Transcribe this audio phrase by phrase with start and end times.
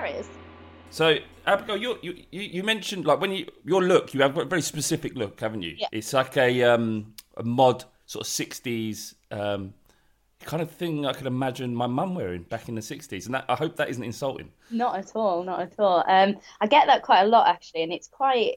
[0.00, 0.28] Worries.
[0.90, 4.44] So, Abigail, you, you you you mentioned like when you your look, you have a
[4.44, 5.74] very specific look, haven't you?
[5.78, 5.88] Yeah.
[5.92, 9.74] It's like a um a mod sort of sixties um
[10.44, 13.44] kind of thing I could imagine my mum wearing back in the sixties, and that
[13.48, 14.50] I hope that isn't insulting.
[14.70, 16.02] Not at all, not at all.
[16.08, 18.56] Um, I get that quite a lot actually, and it's quite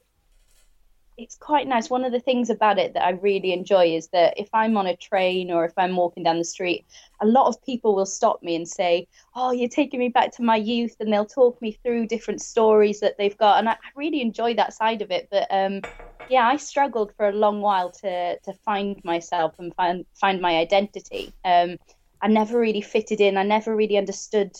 [1.16, 1.88] it's quite nice.
[1.88, 4.86] One of the things about it that I really enjoy is that if I'm on
[4.86, 6.84] a train or if I'm walking down the street,
[7.20, 10.42] a lot of people will stop me and say, "Oh, you're taking me back to
[10.42, 13.90] my youth," and they'll talk me through different stories that they've got, and I I
[13.94, 15.28] really enjoy that side of it.
[15.30, 15.82] But um,
[16.28, 20.56] yeah, I struggled for a long while to to find myself and find find my
[20.56, 21.32] identity.
[21.44, 21.76] Um,
[22.22, 23.36] I never really fitted in.
[23.36, 24.52] I never really understood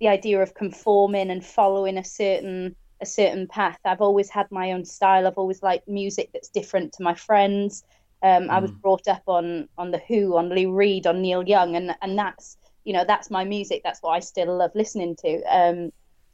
[0.00, 3.78] the idea of conforming and following a certain a certain path.
[3.84, 5.26] I've always had my own style.
[5.26, 7.84] I've always liked music that's different to my friends.
[8.22, 11.74] Um, I was brought up on on the Who, on Lou Reed, on Neil Young,
[11.74, 13.82] and and that's you know that's my music.
[13.82, 15.42] That's what I still love listening to.
[15.42, 15.92] Um,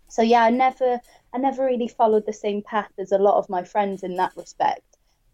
[0.08, 1.00] so yeah, I never
[1.32, 4.32] I never really followed the same path as a lot of my friends in that
[4.36, 4.84] respect.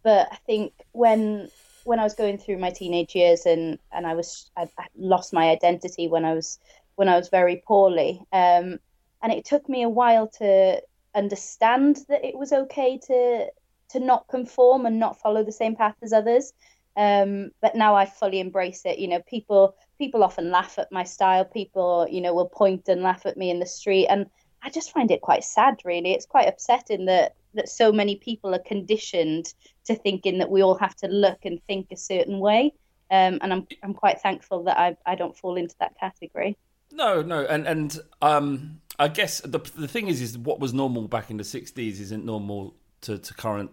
[0.05, 1.51] But I think when
[1.83, 5.33] when I was going through my teenage years and and I was I, I lost
[5.33, 6.61] my identity when I was
[6.95, 8.23] when I was very poorly.
[8.33, 8.79] Um,
[9.23, 10.81] and it took me a while to
[11.15, 13.51] understand that it was okay to
[13.91, 16.53] to not conform and not follow the same path as others.
[16.97, 18.99] Um, but now I fully embrace it.
[18.99, 21.45] You know, people people often laugh at my style.
[21.45, 24.27] People, you know, will point and laugh at me in the street, and
[24.63, 25.81] I just find it quite sad.
[25.85, 29.55] Really, it's quite upsetting that that so many people are conditioned
[29.85, 32.73] to thinking that we all have to look and think a certain way.
[33.11, 36.57] Um, and I'm I'm quite thankful that I I don't fall into that category.
[36.93, 41.09] No, no, and and um, I guess the the thing is, is what was normal
[41.09, 43.71] back in the '60s isn't normal to, to current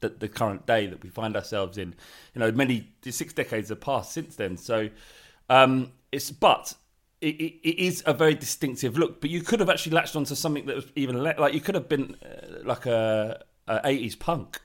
[0.00, 1.94] the, the current day that we find ourselves in.
[2.34, 4.56] You know, many six decades have passed since then.
[4.56, 4.90] So
[5.48, 6.74] um, it's but
[7.20, 9.20] it, it, it is a very distinctive look.
[9.20, 11.74] But you could have actually latched onto something that was even le- like you could
[11.74, 14.60] have been uh, like a, a '80s punk.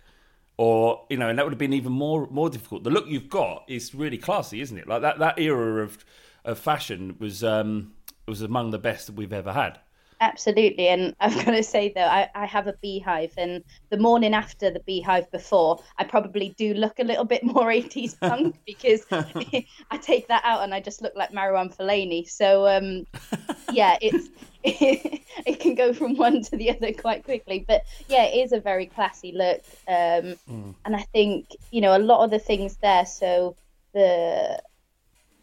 [0.58, 2.84] Or you know, and that would have been even more more difficult.
[2.84, 4.88] The look you've got is really classy, isn't it?
[4.88, 6.04] Like that that era of
[6.44, 7.94] of fashion was um
[8.28, 9.80] was among the best that we've ever had.
[10.22, 14.36] Absolutely, and I've got to say though, I, I have a beehive, and the morning
[14.36, 19.04] after the beehive before, I probably do look a little bit more 80s punk because
[19.12, 22.30] I take that out and I just look like Marouane Fellaini.
[22.30, 23.08] So um,
[23.72, 24.30] yeah, it's
[24.64, 27.66] it, can go from one to the other quite quickly.
[27.68, 30.36] But yeah, it is a very classy look, um,
[30.86, 33.08] and I think you know a lot of the things there.
[33.08, 33.56] So
[33.94, 34.62] the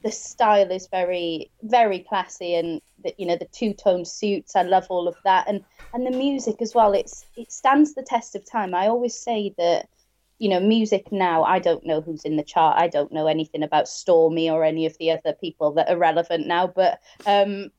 [0.03, 4.63] the style is very very classy and the, you know the two tone suits i
[4.63, 5.49] love all of that.
[5.49, 8.75] And and the music as well it's it stands the test of time.
[8.75, 9.89] I always say that
[10.39, 12.79] you know music now i don't know who's in the chart.
[12.79, 16.47] I don't know anything about Stormzy or any of the other people that are relevant
[16.47, 17.71] now but um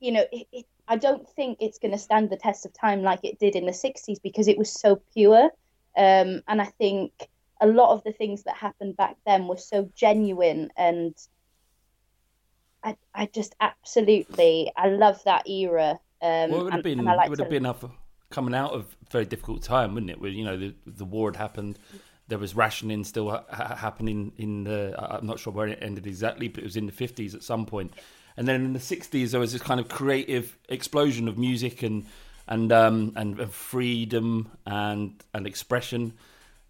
[0.00, 3.02] you know it, it, i don't think it's going to stand the test of time
[3.02, 5.50] like it did in the 60s because it was so pure.
[5.96, 7.12] Um and i think
[7.60, 11.14] a lot of the things that happened back then were so genuine and
[12.86, 15.98] I, I just absolutely I love that era.
[16.22, 17.90] Um, Well, it would have been like it would to- have been up
[18.30, 20.20] coming out of a very difficult time, wouldn't it?
[20.20, 21.78] Where you know the the war had happened,
[22.28, 24.94] there was rationing still ha- ha- happening in the.
[24.98, 27.66] I'm not sure where it ended exactly, but it was in the 50s at some
[27.66, 27.92] point.
[28.38, 32.04] and then in the 60s there was this kind of creative explosion of music and
[32.48, 36.12] and um and freedom and and expression.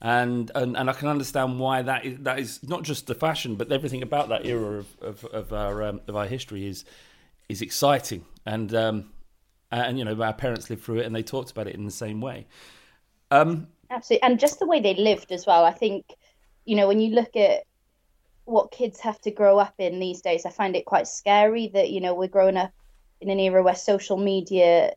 [0.03, 3.57] And, and and I can understand why that is that is not just the fashion,
[3.57, 6.85] but everything about that era of of, of our um, of our history is
[7.49, 8.25] is exciting.
[8.45, 9.11] And um,
[9.71, 11.91] and you know our parents lived through it and they talked about it in the
[11.91, 12.47] same way.
[13.31, 14.23] Um, Absolutely.
[14.23, 15.65] And just the way they lived as well.
[15.65, 16.15] I think,
[16.65, 17.65] you know, when you look at
[18.45, 21.91] what kids have to grow up in these days, I find it quite scary that,
[21.91, 22.73] you know, we're growing up
[23.21, 24.93] in an era where social media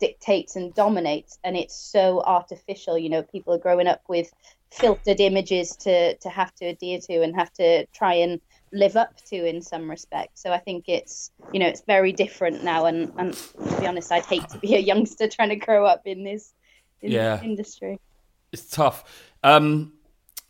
[0.00, 2.96] dictates and dominates and it's so artificial.
[2.98, 4.30] You know, people are growing up with
[4.70, 8.40] filtered images to, to have to adhere to and have to try and
[8.72, 10.38] live up to in some respect.
[10.38, 14.12] So I think it's you know, it's very different now and, and to be honest,
[14.12, 16.52] I'd hate to be a youngster trying to grow up in this
[17.00, 17.36] in Yeah.
[17.36, 17.98] this industry.
[18.52, 19.04] it's tough.
[19.42, 19.92] Um,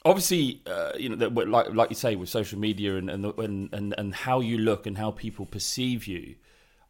[0.04, 3.94] obviously, uh, you know, that, like like you say, with social media and and and
[3.96, 6.36] and how you look and how people perceive you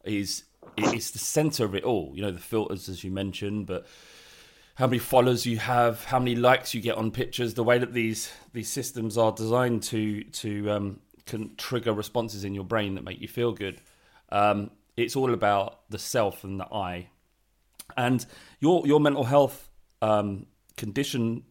[0.04, 0.44] is
[0.76, 2.12] it's the center of it all.
[2.14, 3.86] You know, the filters, as you mentioned, but
[4.74, 7.92] how many followers you have, how many likes you get on pictures, the way that
[7.92, 13.04] these these systems are designed to to um, can trigger responses in your brain that
[13.04, 13.80] make you feel good.
[14.30, 17.08] Um, it's all about the self and the I
[17.96, 18.24] and
[18.60, 19.68] your your mental health
[20.02, 21.44] um, condition,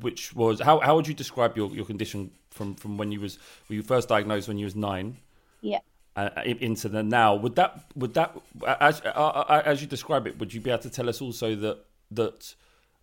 [0.00, 3.38] which was how how would you describe your, your condition from, from when you was
[3.68, 5.16] were you first diagnosed when you was nine
[5.60, 5.80] Yeah.
[6.16, 7.34] Uh, into the now?
[7.34, 8.36] Would that would that
[8.80, 11.84] as uh, as you describe it, would you be able to tell us also that
[12.12, 12.54] that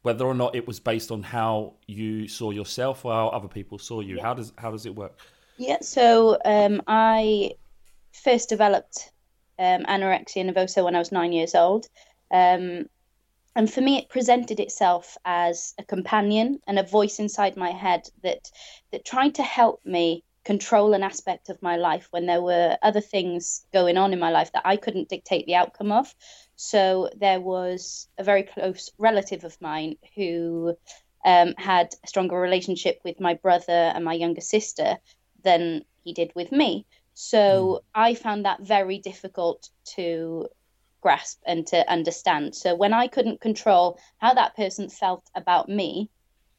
[0.02, 3.78] whether or not it was based on how you saw yourself or how other people
[3.78, 4.20] saw you?
[4.20, 5.20] How does how does it work?
[5.58, 7.52] Yeah, so um, I
[8.12, 9.12] first developed
[9.60, 11.88] um, anorexia nervosa when I was nine years old.
[12.32, 12.88] Um,
[13.56, 18.08] and for me, it presented itself as a companion and a voice inside my head
[18.24, 18.50] that
[18.92, 23.02] that tried to help me control an aspect of my life when there were other
[23.02, 26.14] things going on in my life that I couldn't dictate the outcome of.
[26.56, 30.76] So there was a very close relative of mine who
[31.24, 34.98] um, had a stronger relationship with my brother and my younger sister
[35.44, 36.86] than he did with me.
[37.14, 40.48] So I found that very difficult to
[41.02, 42.56] grasp and to understand.
[42.56, 46.10] So when I couldn't control how that person felt about me,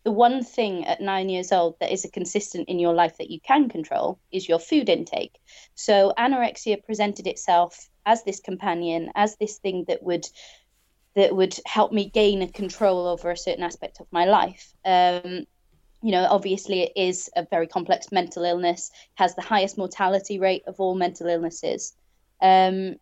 [0.04, 3.30] the one thing at nine years old that is a consistent in your life that
[3.30, 5.38] you can control is your food intake.
[5.74, 10.26] So anorexia presented itself as this companion, as this thing that would
[11.14, 14.72] that would help me gain a control over a certain aspect of my life.
[14.84, 15.44] Um,
[16.02, 20.62] you know, obviously, it is a very complex mental illness, has the highest mortality rate
[20.66, 21.94] of all mental illnesses.
[22.40, 22.96] Um,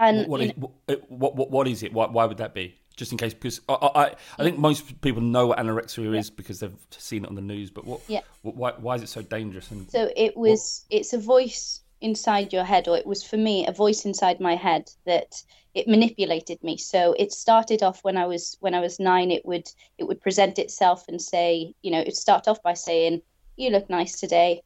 [0.00, 0.72] and what, you is, what,
[1.08, 1.92] what, what, what is it?
[1.92, 2.76] Why, why would that be?
[2.98, 4.04] Just in case, because I, I,
[4.38, 7.70] I think most people know what anorexia is because they've seen it on the news.
[7.70, 8.22] But what, Yeah.
[8.42, 9.70] what why, why is it so dangerous?
[9.70, 13.68] And So it was it's a voice inside your head, or it was for me
[13.68, 15.40] a voice inside my head that
[15.74, 16.76] it manipulated me.
[16.76, 19.30] So it started off when I was when I was nine.
[19.30, 23.22] It would it would present itself and say, you know, it'd start off by saying,
[23.54, 24.62] "You look nice today,"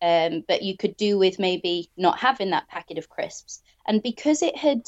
[0.00, 3.60] um, but you could do with maybe not having that packet of crisps.
[3.86, 4.82] And because it had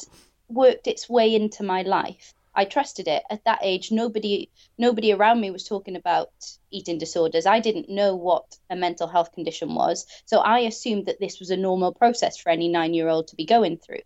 [0.47, 3.23] worked its way into my life, I trusted it.
[3.29, 6.29] At that age, nobody nobody around me was talking about
[6.71, 7.45] eating disorders.
[7.45, 11.51] I didn't know what a mental health condition was, so I assumed that this was
[11.51, 14.01] a normal process for any nine year old to be going through.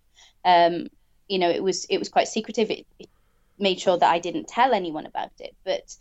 [0.46, 0.88] Um,
[1.28, 2.70] you know, it was it was quite secretive.
[2.70, 3.10] It, it
[3.58, 5.96] made sure that I didn't tell anyone about it, but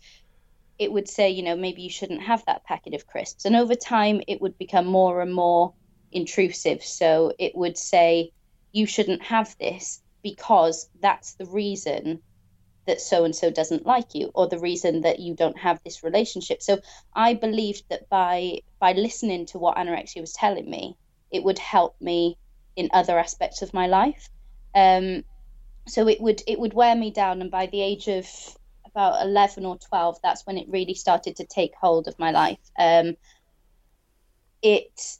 [0.77, 3.45] it would say, you know, maybe you shouldn't have that packet of crisps.
[3.45, 5.73] And over time, it would become more and more
[6.11, 6.83] intrusive.
[6.83, 8.31] So it would say,
[8.71, 12.21] you shouldn't have this because that's the reason
[12.85, 16.03] that so and so doesn't like you or the reason that you don't have this
[16.03, 16.61] relationship.
[16.61, 16.79] So
[17.15, 20.97] i believed that by by listening to what anorexia was telling me
[21.31, 22.37] it would help me
[22.75, 24.29] in other aspects of my life.
[24.75, 25.23] Um
[25.87, 27.41] so it would it would wear me down.
[27.41, 28.27] And by the age of
[28.85, 32.59] about 11 or 12 that's when it really started to take hold of my life.
[32.77, 33.15] Um
[34.61, 35.17] it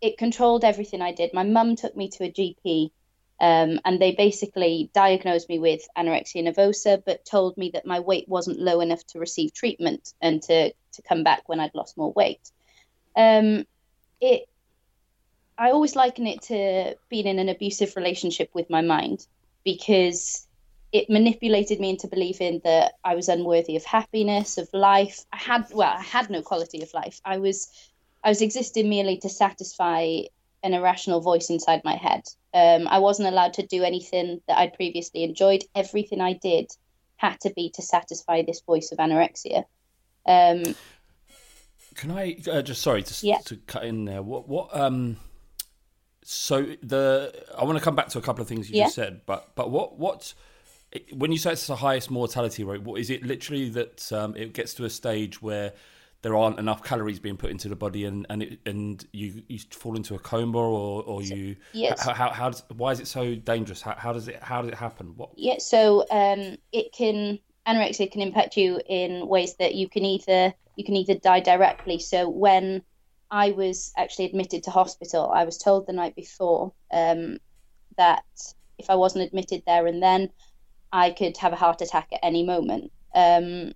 [0.00, 1.32] it controlled everything i did.
[1.32, 2.90] My mum took me to a gp
[3.38, 8.28] um, and they basically diagnosed me with anorexia nervosa, but told me that my weight
[8.28, 12.12] wasn't low enough to receive treatment and to, to come back when I'd lost more
[12.12, 12.50] weight.
[13.14, 13.66] Um,
[14.20, 14.48] it,
[15.58, 19.26] I always liken it to being in an abusive relationship with my mind
[19.64, 20.46] because
[20.92, 25.24] it manipulated me into believing that I was unworthy of happiness, of life.
[25.30, 27.20] I had, well, I had no quality of life.
[27.22, 27.68] I was,
[28.24, 30.20] I was existing merely to satisfy
[30.62, 32.22] an irrational voice inside my head.
[32.56, 35.62] Um, I wasn't allowed to do anything that I'd previously enjoyed.
[35.74, 36.70] Everything I did
[37.16, 39.64] had to be to satisfy this voice of anorexia.
[40.26, 40.74] Um,
[41.94, 43.38] Can I uh, just sorry to, Yeah.
[43.44, 44.22] to cut in there?
[44.22, 45.18] What what um
[46.24, 48.84] so the I want to come back to a couple of things you Yeah.
[48.84, 50.32] just said, but but what what
[51.12, 54.54] when you say it's the highest mortality rate, what is it literally that um, it
[54.54, 55.74] gets to a stage where
[56.26, 59.60] there aren't enough calories being put into the body, and and it, and you you
[59.70, 62.04] fall into a coma, or or you yes.
[62.04, 63.80] how, how, how does, why is it so dangerous?
[63.80, 65.14] How, how does it how does it happen?
[65.16, 70.04] What Yeah, so um, it can anorexia can impact you in ways that you can
[70.04, 72.00] either you can either die directly.
[72.00, 72.82] So when
[73.30, 77.38] I was actually admitted to hospital, I was told the night before um,
[77.98, 78.24] that
[78.78, 80.30] if I wasn't admitted there and then,
[80.92, 82.90] I could have a heart attack at any moment.
[83.14, 83.74] Um,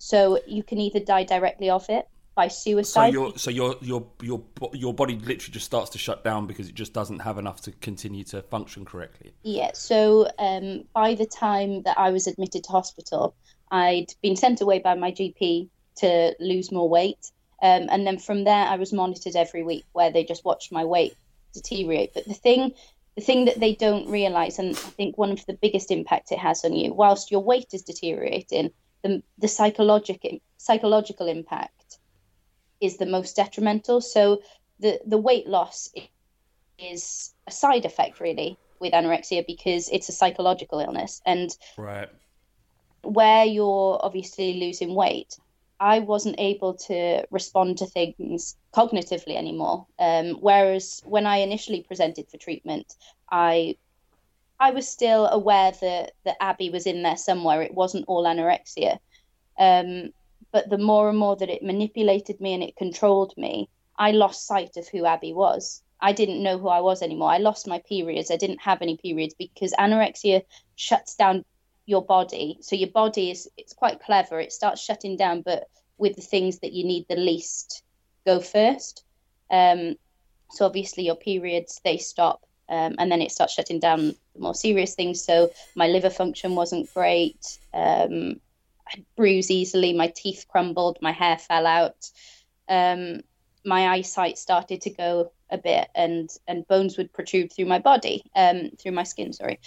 [0.00, 3.12] so you can either die directly of it by suicide.
[3.12, 4.42] so your so your your your
[4.72, 7.70] your body literally just starts to shut down because it just doesn't have enough to
[7.72, 9.34] continue to function correctly.
[9.42, 13.34] Yeah, so um, by the time that I was admitted to hospital,
[13.70, 17.30] I'd been sent away by my GP to lose more weight.
[17.62, 20.86] Um, and then from there, I was monitored every week where they just watched my
[20.86, 21.14] weight
[21.52, 22.14] deteriorate.
[22.14, 22.72] But the thing,
[23.16, 26.38] the thing that they don't realize, and I think one of the biggest impact it
[26.38, 28.70] has on you, whilst your weight is deteriorating,
[29.02, 31.98] the, the psychological psychological impact
[32.80, 34.00] is the most detrimental.
[34.00, 34.42] So
[34.78, 35.90] the, the weight loss
[36.78, 42.08] is a side effect really with anorexia because it's a psychological illness and Right.
[43.02, 45.36] where you're obviously losing weight
[45.78, 52.26] i wasn't able to respond to things cognitively anymore um, whereas when i initially presented
[52.30, 52.94] for treatment
[53.30, 53.76] i
[54.60, 58.98] i was still aware that that abby was in there somewhere it wasn't all anorexia
[59.58, 60.10] um,
[60.52, 64.46] but the more and more that it manipulated me and it controlled me i lost
[64.46, 67.30] sight of who abby was I didn't know who I was anymore.
[67.30, 68.30] I lost my periods.
[68.30, 70.42] I didn't have any periods because anorexia
[70.76, 71.44] shuts down
[71.86, 72.58] your body.
[72.62, 74.40] So your body is it's quite clever.
[74.40, 77.82] It starts shutting down, but with the things that you need the least
[78.24, 79.04] go first.
[79.50, 79.96] Um,
[80.50, 84.54] so obviously your periods they stop, um, and then it starts shutting down the more
[84.54, 85.24] serious things.
[85.24, 87.58] So my liver function wasn't great.
[87.74, 88.40] Um,
[88.88, 89.92] I bruise easily.
[89.92, 90.98] My teeth crumbled.
[91.02, 92.08] My hair fell out.
[92.68, 93.20] Um,
[93.64, 98.22] my eyesight started to go a bit and and bones would protrude through my body
[98.36, 99.58] um through my skin sorry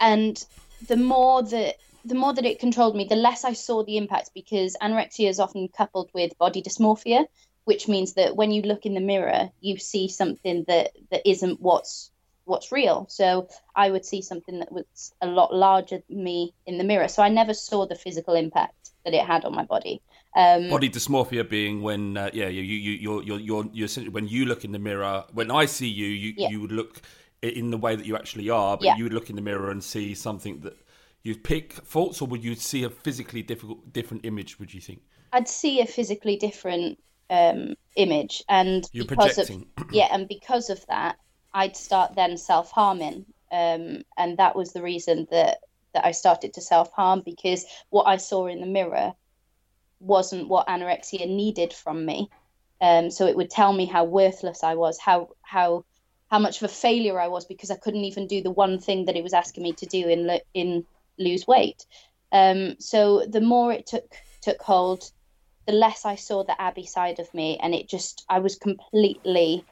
[0.00, 0.44] and
[0.88, 4.30] the more that the more that it controlled me the less i saw the impact
[4.34, 7.26] because anorexia is often coupled with body dysmorphia
[7.64, 11.60] which means that when you look in the mirror you see something that that isn't
[11.60, 12.10] what's
[12.44, 16.78] what's real so i would see something that was a lot larger than me in
[16.78, 20.00] the mirror so i never saw the physical impact that it had on my body
[20.36, 24.28] um, Body dysmorphia being when, uh, yeah, you, you, you're, you're, you're, you're essentially, when
[24.28, 26.48] you look in the mirror, when I see you, you, Yeah.
[26.48, 27.02] you would look
[27.42, 28.96] in the way that you actually are, but Yeah.
[28.96, 30.76] you would look in the mirror and see something that
[31.24, 34.60] you'd pick faults, or would you see a physically difficult, different image?
[34.60, 35.02] Would you think?
[35.32, 39.66] I'd see a physically different um, image, and You're because projecting.
[39.78, 41.16] of yeah, and because of that,
[41.52, 45.58] I'd start then self harming, um, and that was the reason that
[45.94, 49.12] that I started to self harm because what I saw in the mirror
[50.00, 52.30] wasn't what anorexia needed from me.
[52.80, 55.84] Um, so it would tell me how worthless I was, how how
[56.30, 59.06] how much of a failure I was because I couldn't even do the one thing
[59.06, 60.86] that it was asking me to do in in
[61.18, 61.84] lose weight.
[62.32, 65.10] Um, so the more it took took hold,
[65.66, 69.64] the less I saw the Abby side of me, and it just I was completely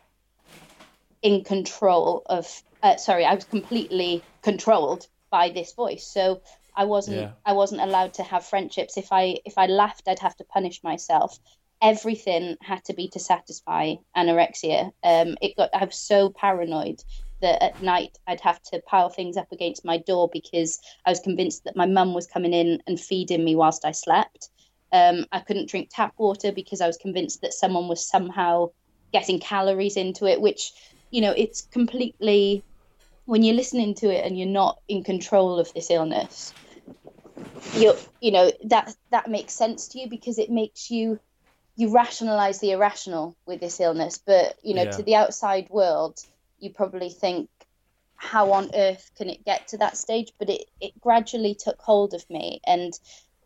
[1.23, 2.63] in control of.
[2.83, 6.07] Uh, sorry, I was completely controlled by this voice.
[6.07, 6.43] So
[6.75, 7.33] I wasn't Yeah.
[7.45, 8.97] I wasn't allowed to have friendships.
[8.97, 11.39] If I if I laughed, I'd have to punish myself.
[11.83, 14.93] Everything had to be to satisfy anorexia.
[15.03, 17.03] Um, it got I was so paranoid
[17.41, 21.21] that at night I'd have to pile things up against my door because I was
[21.21, 24.51] convinced that my mum was coming in and feeding me whilst I slept.
[24.93, 28.71] Um, I couldn't drink tap water because I was convinced that someone was somehow
[29.13, 30.73] getting calories into it, which,
[31.11, 32.63] you know, it's completely,
[33.27, 36.53] when you're listening to it and you're not in control of this illness,
[37.77, 41.19] you you know, that, that makes sense to you because it makes you,
[41.77, 44.21] you rationalize the irrational with this illness.
[44.27, 44.91] But, you know, Yeah.
[44.91, 46.19] to the outside world,
[46.59, 47.49] you probably think,
[48.17, 50.33] how on earth can it get to that stage?
[50.41, 52.61] But it, it gradually took hold of me.
[52.67, 52.93] And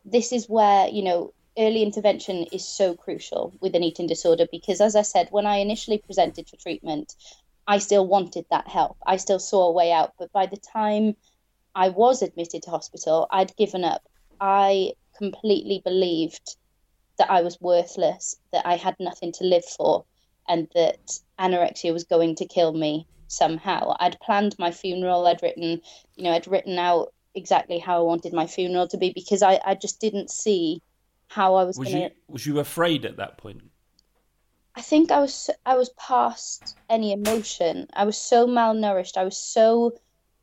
[0.06, 4.80] this is where, you know, early intervention is so crucial with an eating disorder because,
[4.80, 7.14] as I said, when I initially presented for treatment,
[7.66, 8.96] I still wanted that help.
[9.06, 10.12] I still saw a way out.
[10.18, 11.16] But by the time
[11.74, 14.02] I was admitted to hospital, I'd given up.
[14.40, 16.56] I completely believed
[17.18, 20.04] that I was worthless, that I had nothing to live for,
[20.48, 23.94] and that anorexia was going to kill me somehow.
[24.00, 25.26] I'd planned my funeral.
[25.26, 25.80] I'd written,
[26.16, 29.60] you know, I'd written out exactly how I wanted my funeral to be because I,
[29.64, 30.82] I just didn't see
[31.28, 32.14] how I was, Was going to.
[32.28, 33.62] was you afraid at that point?
[34.74, 37.88] I think I was I was past any emotion.
[37.92, 39.16] I was so malnourished.
[39.18, 39.92] I was so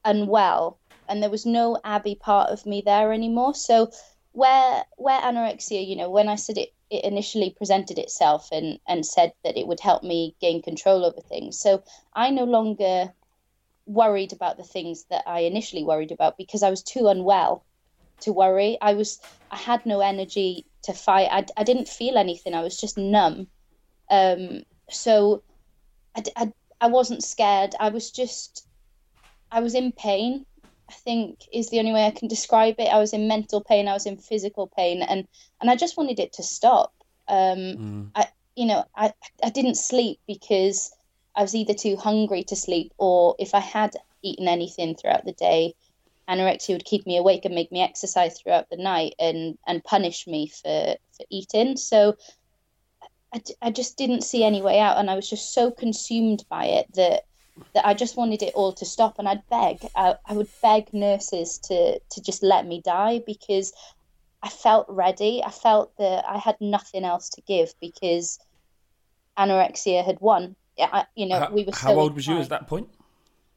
[0.05, 3.55] unwell, and there was no Abby part of me there anymore.
[3.55, 3.91] So
[4.31, 9.05] where where anorexia, you know, when I said it it initially presented itself and and
[9.05, 11.59] said that it would help me gain control over things.
[11.59, 11.83] So
[12.13, 13.13] I no longer
[13.87, 17.65] worried about the things that I initially worried about because I was too unwell
[18.21, 18.77] to worry.
[18.81, 19.19] I was
[19.49, 21.29] I had no energy to fight.
[21.31, 22.53] I, I didn't feel anything.
[22.53, 23.47] I was just numb.
[24.09, 25.43] Um, so
[26.15, 27.75] I, I, I wasn't scared.
[27.79, 28.67] I was just
[29.51, 30.45] I was in pain.
[30.89, 32.91] I think is the only way I can describe it.
[32.91, 33.87] I was in mental pain.
[33.87, 35.27] I was in physical pain, and
[35.61, 36.93] and I just wanted it to stop.
[37.27, 38.11] Um, Mm.
[38.15, 39.13] I you know I
[39.43, 40.91] I didn't sleep because
[41.35, 45.33] I was either too hungry to sleep or if I had eaten anything throughout the
[45.33, 45.75] day,
[46.27, 50.27] anorexia would keep me awake and make me exercise throughout the night and and punish
[50.27, 51.77] me for for eating.
[51.77, 52.15] So
[53.33, 56.65] I, I just didn't see any way out, and I was just so consumed by
[56.65, 57.23] it that
[57.75, 59.19] that I just wanted it all to stop.
[59.19, 63.73] And I'd beg, I, I would beg nurses to to just let me die because
[64.41, 65.43] I felt ready.
[65.45, 68.39] I felt that I had nothing else to give because
[69.37, 70.55] anorexia had won.
[70.77, 71.71] Yeah, I, you know, How, we were.
[71.73, 72.89] how so old was you at that point?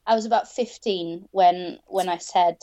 [0.06, 2.56] I was about fifteen when when I said,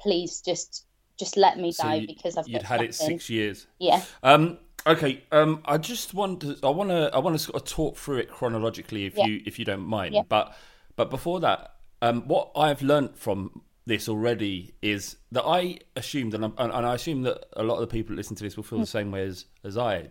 [0.00, 0.84] "Please, just
[1.18, 3.66] just let me So die you- because I've You'd had it six years.
[3.78, 5.22] Yeah, Um, okay.
[5.32, 6.56] Um, I just want to.
[6.62, 7.10] I want to.
[7.14, 9.26] I want to sort of talk through it chronologically, if Yeah.
[9.26, 10.14] you if you don't mind.
[10.14, 10.22] Yeah.
[10.28, 10.54] But
[10.96, 16.44] but before that, um, what I've learnt from this already is that I assumed, and,
[16.44, 18.56] I'm, and and I assume that a lot of the people that listen to this
[18.56, 18.82] will feel Hmm.
[18.82, 20.10] the same way as as I,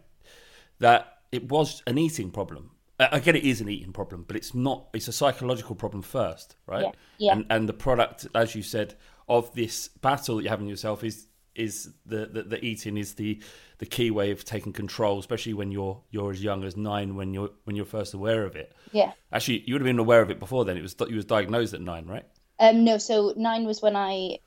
[0.79, 2.71] that it was an eating problem.
[2.99, 4.87] I I get it is an eating problem, but it's not.
[4.93, 6.83] It's a psychological problem first, right?
[6.83, 7.31] Yeah, yeah.
[7.33, 8.95] And and the product, as you said,
[9.27, 11.27] of this battle that you have in yourself is
[11.59, 13.41] is the, the, the eating is the
[13.79, 17.33] the key way of taking control, especially when you're you're as young as nine when
[17.33, 18.73] you're when you're first aware of it.
[18.91, 19.11] yeah.
[19.31, 20.77] Actually, you would have been aware of it before then.
[20.77, 22.25] It was you was diagnosed at nine, right?
[22.59, 24.39] Um, no, so nine was when I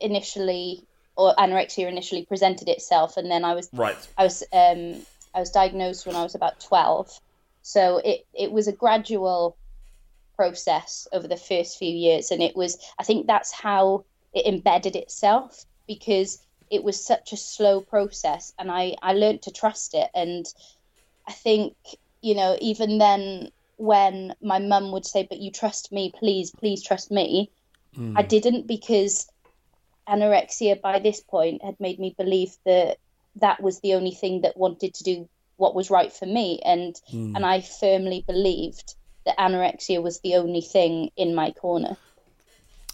[0.00, 0.86] initially,
[1.16, 3.96] or anorexia initially presented itself, and then I was Right.
[4.18, 4.96] I was um,
[5.34, 7.10] I was diagnosed when I was about twelve.
[7.62, 9.56] So it it was a gradual
[10.36, 14.96] process over the first few years, and it was I think that's how it embedded
[14.96, 16.38] itself because
[16.70, 20.46] it was such a slow process, and I I learned to trust it, and
[21.26, 21.74] I think
[22.20, 26.82] you know even then when my mum would say, "But you trust me, please, please
[26.82, 27.50] trust me,"
[28.16, 29.26] I didn't because
[30.08, 32.98] anorexia by this point had made me believe that
[33.36, 36.60] that was the only thing that wanted to do what was right for me.
[36.64, 38.94] And and I firmly believed
[39.26, 41.96] that anorexia was the only thing in my corner.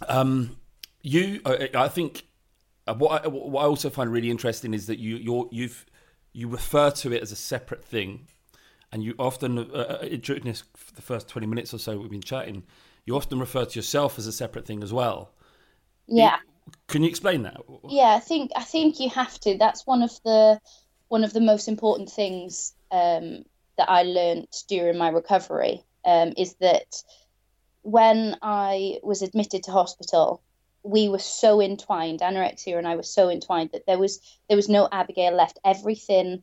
[0.08, 0.56] Um,
[1.02, 1.40] you,
[1.74, 2.26] I think,
[2.86, 5.86] uh, what I, what I also find really interesting is that you you're, you've
[6.32, 8.26] you refer to it as a separate thing,
[8.92, 12.20] and you often uh, uh, during this the first twenty minutes or so we've been
[12.20, 12.64] chatting,
[13.04, 15.32] you often refer to yourself as a separate thing as well.
[16.06, 16.36] Yeah.
[16.88, 17.60] Can you explain that?
[17.88, 19.56] Yeah, I think I think you have to.
[19.56, 20.60] That's one of the
[21.08, 23.44] one of the most important things um,
[23.78, 27.02] that I learned during my recovery um, is that
[27.82, 30.42] when I was admitted to hospital,
[30.86, 32.20] we were so entwined.
[32.20, 35.58] Anorexia and I were so entwined that there was there was no Abigail left.
[35.64, 36.42] Everything,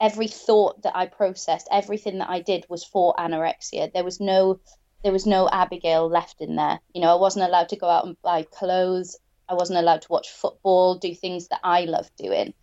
[0.00, 3.92] every thought that I processed, everything that I did was for anorexia.
[3.92, 4.60] There was no
[5.02, 6.80] there was no Abigail left in there.
[6.94, 9.18] You know, I wasn't allowed to go out and buy clothes.
[9.48, 12.54] I wasn't allowed to watch football, do things that I loved doing.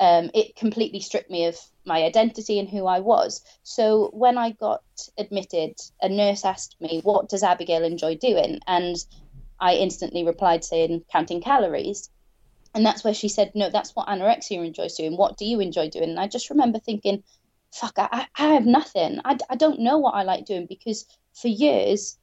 [0.00, 3.42] Um, it completely stripped me of my identity and who I was.
[3.62, 4.82] So when I got
[5.16, 8.60] admitted, a nurse asked me, What does Abigail enjoy doing?
[8.66, 8.96] And
[9.64, 12.10] I instantly replied, saying, Counting calories.
[12.74, 15.16] And that's where she said, No, that's what anorexia enjoys doing.
[15.16, 16.10] What do you enjoy doing?
[16.10, 17.24] And I just remember thinking,
[17.72, 19.20] Fuck, I, I have nothing.
[19.24, 22.18] I, I don't know what I like doing because for years,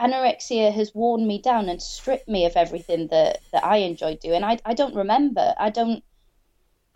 [0.00, 4.42] anorexia has worn me down and stripped me of everything that, that I enjoy doing.
[4.42, 5.54] I, I don't remember.
[5.56, 6.02] I don't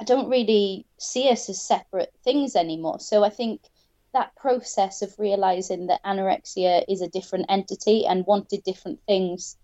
[0.01, 2.99] I don't really see us as separate things anymore.
[2.99, 3.61] So I think
[4.15, 9.57] that process of realizing that anorexia is a different entity and wanted different things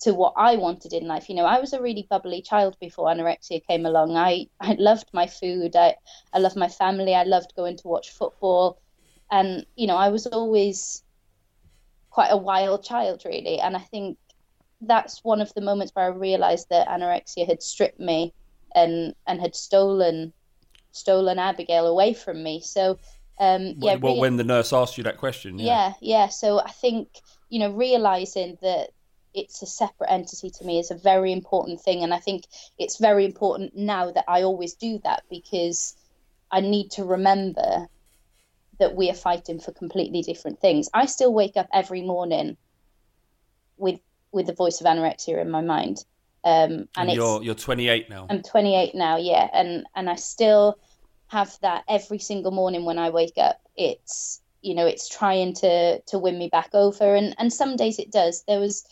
[0.00, 1.28] to what I wanted in life.
[1.28, 4.16] You know, I was a really bubbly child before anorexia came along.
[4.16, 5.74] I, I loved my food.
[5.74, 5.96] I,
[6.32, 7.14] I loved my family.
[7.14, 8.80] I loved going to watch football.
[9.30, 11.02] And, you know, I was always
[12.10, 13.58] quite a wild child, really.
[13.58, 14.18] And I think
[14.80, 18.32] that's one of the moments where I realized that anorexia had stripped me
[18.74, 20.32] and and had stolen
[20.92, 22.60] stolen Abigail away from me.
[22.60, 22.98] So
[23.40, 25.66] um yeah, well, when the nurse asked you that question, yeah.
[25.66, 26.28] yeah, yeah.
[26.28, 27.08] So I think
[27.48, 28.90] you know realizing that
[29.34, 32.44] it's a separate entity to me is a very important thing, and I think
[32.78, 35.94] it's very important now that I always do that because
[36.50, 37.88] I need to remember
[38.78, 40.88] that we are fighting for completely different things.
[40.94, 42.56] I still wake up every morning
[43.76, 44.00] with
[44.32, 46.04] with the voice of anorexia in my mind,
[46.44, 48.26] um, and, And you're you're 28 now.
[48.30, 50.78] I'm 28 now, yeah, and and I still
[51.28, 53.60] have that every single morning when I wake up.
[53.76, 57.98] It's you know it's trying to to win me back over, and and some days
[57.98, 58.44] it does.
[58.46, 58.84] There was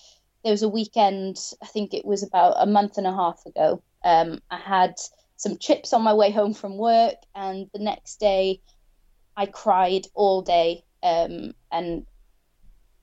[0.44, 3.82] there was a weekend, I think it was about a month and a half ago.
[4.04, 4.94] Um, I had
[5.34, 8.60] some chips on my way home from work, and the next day
[9.36, 10.84] I cried all day.
[11.02, 12.06] Um, and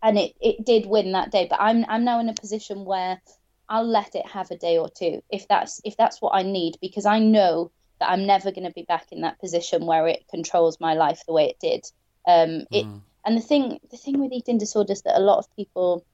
[0.02, 1.48] and it, it did win that day.
[1.50, 3.22] But I'm I'm now in a position where
[3.67, 6.78] I'll let it have a day or two if that's if that's what I need
[6.82, 10.26] because I know that I'm never going to be back in that position where it
[10.30, 11.86] controls my life the way it did.
[12.28, 13.02] Um, it Mm.
[13.26, 16.06] and the thing the thing with eating disorders that a lot of people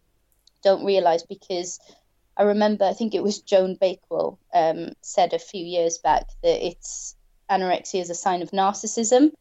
[0.64, 1.80] don't realize because
[2.38, 6.66] I remember I think it was Joan Bakewell um, said a few years back that
[6.66, 7.16] it's
[7.50, 9.32] anorexia is a sign of narcissism,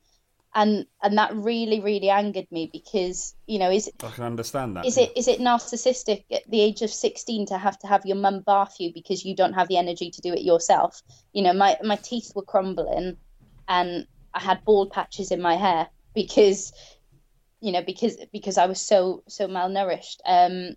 [0.59, 4.85] and and that really really angered me because you know is I can understand that.
[4.85, 8.17] is it is it narcissistic at the age of 16 to have to have your
[8.17, 11.01] mum bath you because you don't have the energy to do it yourself?
[11.33, 13.17] You know my my teeth were crumbling
[13.69, 16.73] and i had bald patches in my hair because
[17.61, 20.19] you know because because i was so so malnourished.
[20.27, 20.75] Um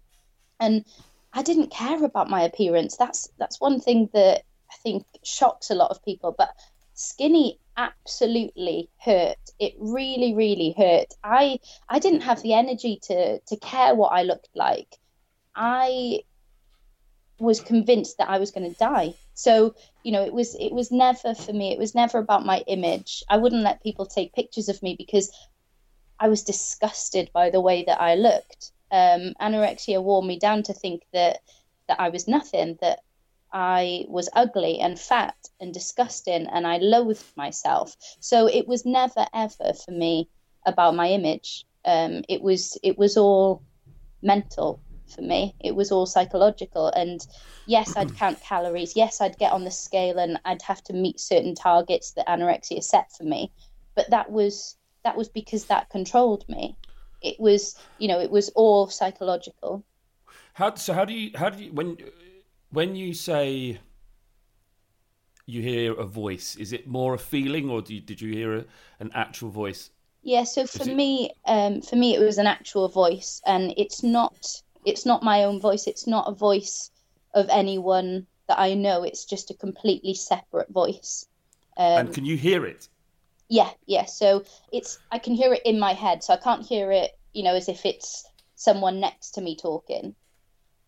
[0.59, 0.85] and
[1.33, 2.97] i didn't care about my appearance.
[2.97, 6.49] That's that's one thing that i think shocks a lot of people but
[6.93, 11.59] skinny absolutely hurt it really really hurt i
[11.91, 14.97] I didn't have the energy to to care what I looked like.
[15.55, 16.21] I
[17.37, 19.13] was convinced that I was going to die.
[19.33, 21.73] So, you know, it was it was never for me.
[21.73, 23.23] It was never about my image.
[23.29, 25.29] I wouldn't let people take pictures of me because
[26.19, 28.71] I was disgusted by the way that I looked.
[28.91, 31.39] Um, anorexia wore me down to think that
[31.89, 32.99] that I was nothing, that
[33.53, 37.95] I was ugly and fat and disgusting, and I loathed myself.
[38.19, 40.29] So it was never ever for me
[40.65, 41.65] about my image.
[41.85, 43.63] Um, it was it was all
[44.21, 45.55] mental for me.
[45.59, 46.87] It was all psychological.
[46.87, 47.25] And
[47.65, 48.95] yes, I'd count calories.
[48.95, 52.83] Yes, I'd get on the scale and I'd have to meet certain targets that anorexia
[52.83, 53.51] set for me.
[53.95, 56.77] But that was that was because that controlled me.
[57.21, 59.83] It was you know it was all psychological.
[60.53, 60.93] How so?
[60.93, 61.31] How do you?
[61.35, 61.71] How do you?
[61.73, 61.97] When
[62.71, 63.79] when you say
[65.45, 68.55] you hear a voice, is it more a feeling, or do you, did you hear
[68.57, 68.65] a,
[68.99, 69.89] an actual voice?
[70.23, 74.03] Yeah, so for it- me, um, for me, it was an actual voice, and it's
[74.03, 74.35] not,
[74.85, 75.87] it's not my own voice.
[75.87, 76.91] It's not a voice
[77.33, 79.03] of anyone that I know.
[79.03, 81.25] It's just a completely separate voice.
[81.77, 82.87] Um, and can you hear it?
[83.49, 84.05] yeah, yeah.
[84.05, 87.43] So it's, I can hear it in my head, so I can't hear it, you
[87.43, 90.15] know, as if it's someone next to me talking.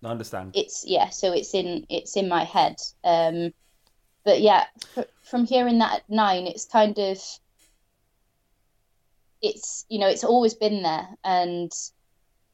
[0.04, 0.52] I understand.
[0.56, 2.76] It's yeah, so it's in, it's in my head.
[3.04, 3.54] Um,
[4.26, 7.20] but yeah, fr- from hearing that at nine, it's kind of,
[9.44, 11.72] it's you know it's always been there and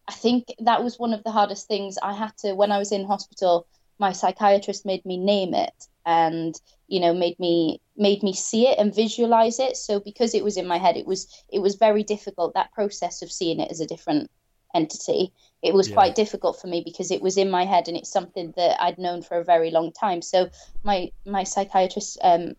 [0.07, 2.91] i think that was one of the hardest things i had to when i was
[2.91, 3.67] in hospital
[3.99, 6.55] my psychiatrist made me name it and
[6.87, 10.57] you know made me made me see it and visualize it so because it was
[10.57, 13.79] in my head it was it was very difficult that process of seeing it as
[13.79, 14.29] a different
[14.75, 15.95] entity it was Yeah.
[15.95, 18.97] quite difficult for me because it was in my head and it's something that i'd
[18.99, 20.49] known for a very long time so
[20.83, 22.53] my my psychiatrist um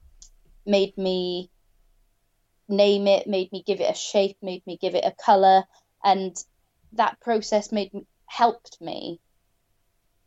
[0.67, 1.51] made me
[2.71, 5.65] name it, made me give it a shape, made me give it a color,
[6.05, 6.37] and
[6.93, 9.21] that process made me, helped me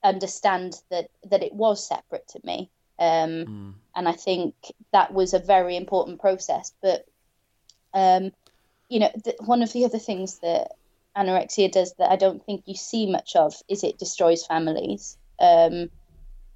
[0.03, 2.69] understand that that it was separate to me.
[2.99, 3.73] Um, Mm.
[3.95, 4.55] and I think
[4.91, 6.73] that was a very important process.
[6.81, 7.05] But
[7.93, 8.31] um,
[8.89, 10.73] you know, th- one of the other things that
[11.15, 15.17] anorexia does that I don't think you see much of is it destroys families.
[15.39, 15.89] Um,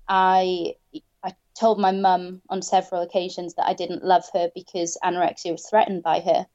[0.07, 0.75] I
[1.23, 5.67] I told my mum on several occasions that I didn't love her because anorexia was
[5.69, 6.47] threatened by her,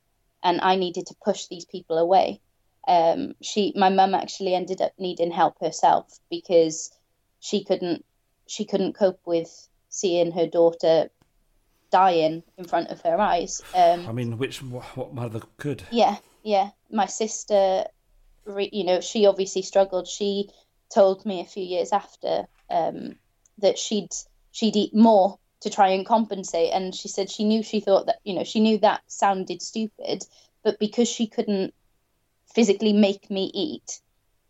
[0.42, 2.40] and I needed to push these people away.
[2.88, 6.90] Um, she, my mum, actually ended up needing help herself because
[7.40, 8.04] she couldn't
[8.48, 11.10] she couldn't cope with seeing her daughter
[11.90, 13.62] dying in front of her eyes.
[13.74, 15.84] Um, I mean, which what mother could?
[15.90, 16.70] yeah, yeah.
[16.90, 17.84] My sister,
[18.46, 20.08] you know, she obviously struggled.
[20.08, 20.50] She
[20.92, 23.16] told me a few years after um,
[23.58, 24.10] that she'd
[24.50, 28.18] she'd eat more to try and compensate, and she said she knew she thought that
[28.24, 30.24] you know she knew that sounded stupid,
[30.62, 31.74] but because she couldn't
[32.54, 34.00] physically make me eat,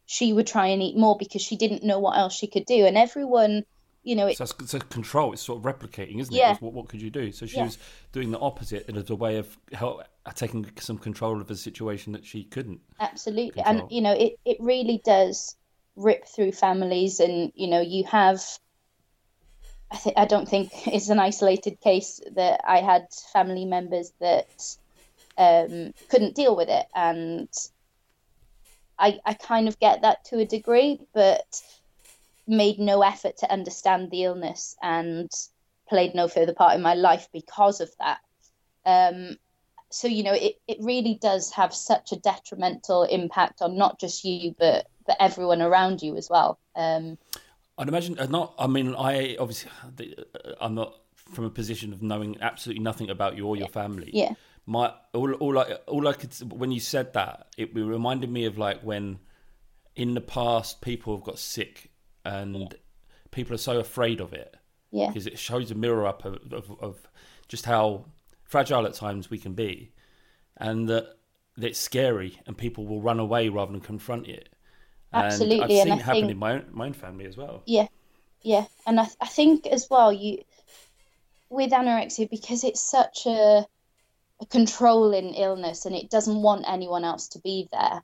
[0.07, 2.87] she would try and eat more because she didn't know what else she could do,
[2.87, 3.65] and everyone.
[4.05, 5.33] You know, it, So it's, it's a control.
[5.33, 6.39] It's sort of replicating, isn't it?
[6.39, 6.53] Yeah.
[6.53, 7.31] It's What, what could you do?
[7.33, 7.65] So she Yeah.
[7.65, 7.79] was
[8.11, 10.03] doing the opposite as a way of help,
[10.35, 12.81] taking some control of a situation that she couldn't.
[12.99, 13.81] absolutely control.
[13.83, 15.57] and you know it, it really does
[15.97, 18.41] rip through families and you know you have
[19.91, 24.77] I, th- I don't think it's an isolated case that i had family members that
[25.39, 27.49] um, couldn't deal with it and
[28.99, 31.61] I, I kind of get that to a degree but
[32.47, 35.31] made no effort to understand the illness and
[35.89, 38.19] played no further part in my life because of that
[38.85, 39.37] Um,
[39.91, 44.25] so you know, it, it really does have such a detrimental impact on not just
[44.25, 46.59] you, but but everyone around you as well.
[46.75, 47.19] Um,
[47.77, 48.55] I'd imagine uh, not.
[48.59, 53.37] I mean, I obviously uh, I'm not from a position of knowing absolutely nothing about
[53.37, 54.11] you or your family.
[54.13, 54.33] Yeah.
[54.65, 58.59] My all all I all I could when you said that it reminded me of
[58.59, 59.19] like when
[59.95, 61.91] in the past people have got sick
[62.25, 62.75] and
[63.31, 64.57] people are so afraid of it
[64.91, 67.09] yeah, because it shows a mirror up of, of, of
[67.49, 68.05] just how
[68.45, 69.93] fragile at times we can be,
[70.59, 71.17] and that,
[71.57, 74.49] that it's scary and people will run away rather than confront it.
[75.13, 77.27] And Absolutely, I've and seen I it happen think- in my own, my own family
[77.27, 77.63] as well.
[77.67, 77.87] yeah,
[78.43, 78.65] yeah.
[78.87, 80.43] And I I think as well you
[81.51, 83.67] with anorexia because it's such a
[84.41, 88.03] a controlling illness and it doesn't want anyone else to be there.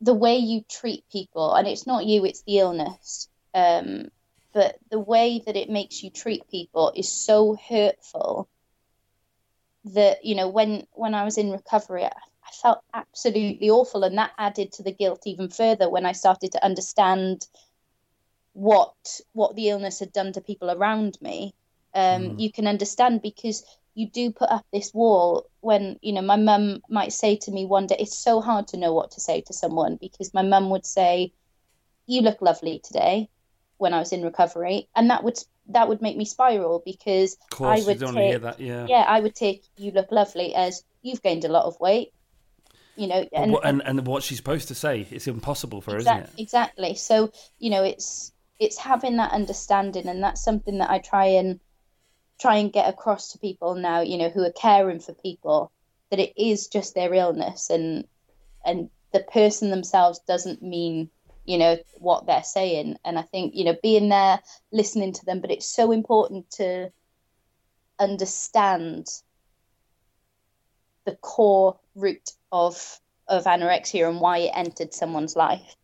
[0.00, 3.28] The way you treat people, and it's not you, it's the illness.
[3.54, 4.08] Um,
[4.52, 8.48] but the way that it makes you treat people is so hurtful
[9.84, 14.18] that you know when when I was in recovery, I, I felt absolutely awful, and
[14.18, 17.46] that added to the guilt even further when I started to understand
[18.52, 21.54] what what the illness had done to people around me.
[21.94, 26.36] Um, You can understand because you do put up this wall when you know my
[26.36, 29.40] mum might say to me one day it's so hard to know what to say
[29.42, 31.32] to someone because my mum would say
[32.06, 33.28] you look lovely today
[33.78, 37.58] when I was in recovery and that would that would make me spiral because Of
[37.58, 38.60] course, I would don't take hear that.
[38.60, 38.86] Yeah.
[38.88, 42.12] yeah I would take you look lovely as you've gained a lot of weight
[42.96, 45.98] you know and what- and, and what she's supposed to say, it's impossible for her,
[45.98, 46.42] Exact- isn't it?
[46.42, 46.94] Exactly.
[46.94, 51.60] So you know, it's it's having that understanding, and that's something that I try and
[52.40, 54.00] try and get across to people now.
[54.00, 55.70] You know, who are caring for people
[56.10, 58.06] that it is just their illness, and
[58.64, 61.10] and the person themselves doesn't mean
[61.44, 62.96] you know what they're saying.
[63.04, 64.40] And I think you know being there,
[64.72, 66.90] listening to them, but it's so important to
[67.98, 69.06] understand
[71.04, 75.76] the core root of of anorexia and why it entered someone's life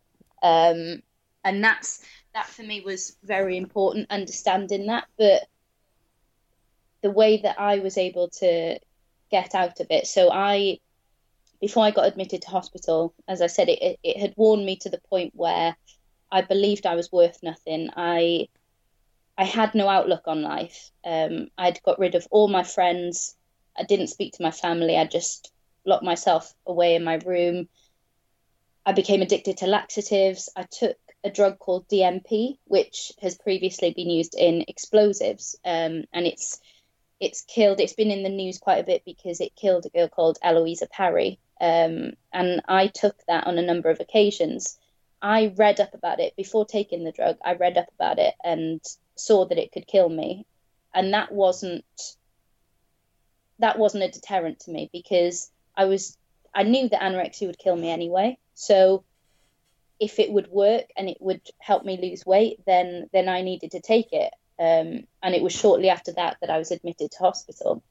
[0.43, 1.01] um,
[1.43, 5.47] and that's that for me was very important understanding that but
[7.01, 8.79] the way that i was able to
[9.29, 10.07] get out of it.
[10.07, 10.79] So i
[11.59, 14.89] before i got admitted to hospital as i said it, it, had worn me to
[14.89, 15.75] the point where
[16.31, 17.89] i believed i was worth nothing.
[17.95, 18.47] I
[19.37, 20.91] i had no outlook on life.
[21.05, 23.35] Um, i'd got rid of all my friends.
[23.77, 24.97] I didn't speak to my family.
[24.97, 25.51] I just
[25.85, 27.67] locked myself away in my room.
[28.85, 30.49] I became addicted to laxatives.
[30.55, 36.25] I took a drug called DNP, which has previously been used in explosives, um, and
[36.25, 36.59] it's
[37.19, 37.79] it's killed.
[37.79, 40.83] It's been in the news quite a bit because it killed a girl called Eloise
[40.91, 44.77] Parry, um, and I took that on a number of occasions.
[45.21, 47.37] I read up about it before taking the drug.
[47.43, 48.81] I read up about it and
[49.15, 50.45] saw that it could kill me,
[50.93, 51.85] and that wasn't
[53.59, 56.17] that wasn't a deterrent to me because I was
[56.53, 58.37] I knew that anorexia would kill me anyway.
[58.53, 59.03] So
[59.99, 63.71] if it would work and it would help me lose weight, then then I needed
[63.71, 64.33] to take it.
[64.59, 67.83] Um, and it was shortly after that that I was admitted to hospital.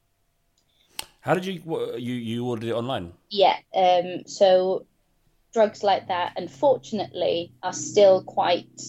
[1.20, 3.12] How did you what, you you ordered it online?
[3.30, 3.56] Yeah.
[3.74, 4.86] Um, so
[5.52, 8.82] drugs like that, unfortunately, are still quite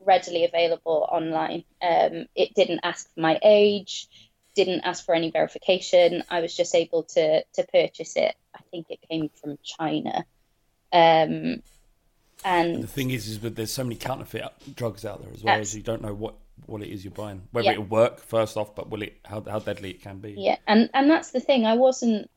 [0.00, 1.64] readily available online.
[1.82, 4.08] Um, it didn't ask for my age,
[4.54, 6.22] didn't ask for any verification.
[6.30, 8.34] I was just able to to purchase it.
[8.54, 10.24] I think it came from China.
[10.92, 11.62] Um,
[12.44, 15.58] And the thing is, is that there's so many counterfeit drugs out there as well,
[15.58, 16.34] as you don't know what
[16.66, 17.72] what it is you're buying, whether Yeah.
[17.72, 20.34] it'll work first off, but will it how how deadly it can be.
[20.36, 21.66] yeah, and and that's the thing.
[21.66, 22.30] I wasn't.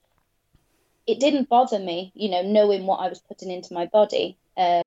[1.05, 4.37] It didn't bother me, you know, knowing what I was putting into my body.
[4.57, 4.81] Um,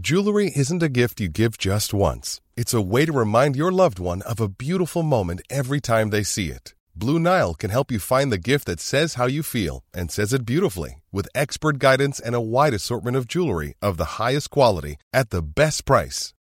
[0.00, 2.40] Jewelry isn't a gift you give just once.
[2.56, 6.24] It's a way to remind your loved one of a beautiful moment every time they
[6.24, 6.74] see it.
[6.96, 10.32] Blue Nile can help you find the gift that says how you feel and says
[10.32, 14.96] it beautifully with expert guidance and a wide assortment of jewelry of the highest quality
[15.12, 16.33] at the best price.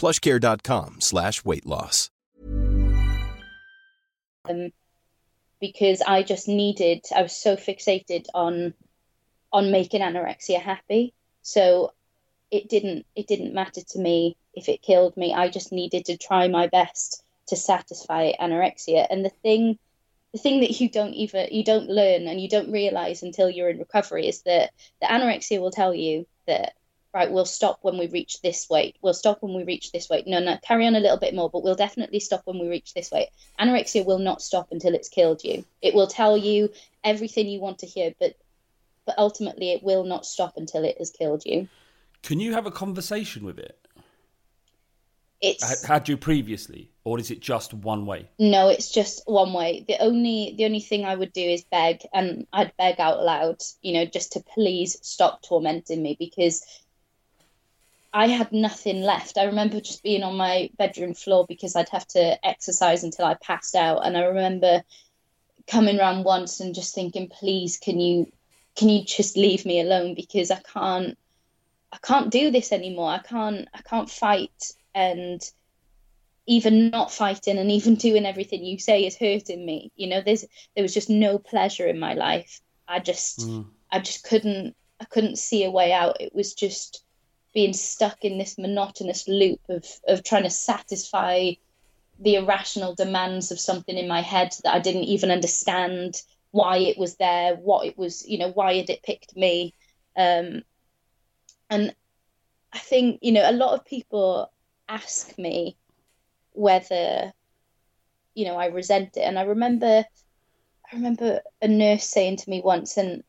[0.00, 2.10] plushcare.com slash weight loss.
[4.48, 4.72] um,
[5.60, 7.04] because I just needed.
[7.14, 8.74] I was so fixated on
[9.52, 11.92] on making anorexia happy, so
[12.50, 15.34] it didn't it didn't matter to me if it killed me.
[15.34, 19.06] I just needed to try my best to satisfy anorexia.
[19.10, 19.78] And the thing
[20.32, 23.70] the thing that you don't even you don't learn and you don't realize until you're
[23.70, 26.74] in recovery is that the anorexia will tell you that
[27.12, 30.26] right we'll stop when we reach this weight we'll stop when we reach this weight
[30.26, 32.94] no no carry on a little bit more but we'll definitely stop when we reach
[32.94, 36.70] this weight anorexia will not stop until it's killed you it will tell you
[37.04, 38.36] everything you want to hear but
[39.06, 41.68] but ultimately it will not stop until it has killed you
[42.22, 43.76] Can you have a conversation with it?
[45.40, 48.28] it's Had, you previously, or is it just one way?
[48.38, 49.84] No, it's just one way.
[49.88, 53.62] The only the only thing I would do is beg, and I'd beg out loud,
[53.80, 56.62] you know, just to please stop tormenting me because
[58.12, 59.38] I had nothing left.
[59.38, 63.34] I remember just being on my bedroom floor because I'd have to exercise until I
[63.34, 64.82] passed out, and I remember
[65.66, 68.32] coming round once and just thinking, please, can you
[68.76, 71.16] can you just leave me alone because I can't
[71.92, 73.10] I can't do this anymore.
[73.10, 75.40] I can't I can't fight and
[76.46, 79.92] even not fighting and even doing everything you say is hurting me.
[79.94, 80.44] You know, there's
[80.74, 82.60] there was just no pleasure in my life.
[82.88, 83.66] I just mm.
[83.90, 86.20] I just couldn't I couldn't see a way out.
[86.20, 87.04] It was just
[87.52, 91.52] being stuck in this monotonous loop of of trying to satisfy
[92.18, 96.98] the irrational demands of something in my head that I didn't even understand why it
[96.98, 99.74] was there, what it was, you know, why had it picked me.
[100.16, 100.62] Um,
[101.70, 101.94] and
[102.72, 104.52] I think, you know, a lot of people
[104.88, 105.76] ask me
[106.52, 107.32] whether,
[108.34, 109.20] you know, I resent it.
[109.20, 110.04] And I remember
[110.92, 113.22] I remember a nurse saying to me once and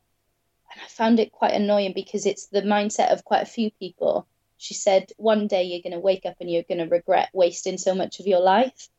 [0.71, 4.27] and I found it quite annoying because it's the mindset of quite a few people.
[4.57, 7.77] She said, one day you're going to wake up and you're going to regret wasting
[7.77, 8.89] so much of your life.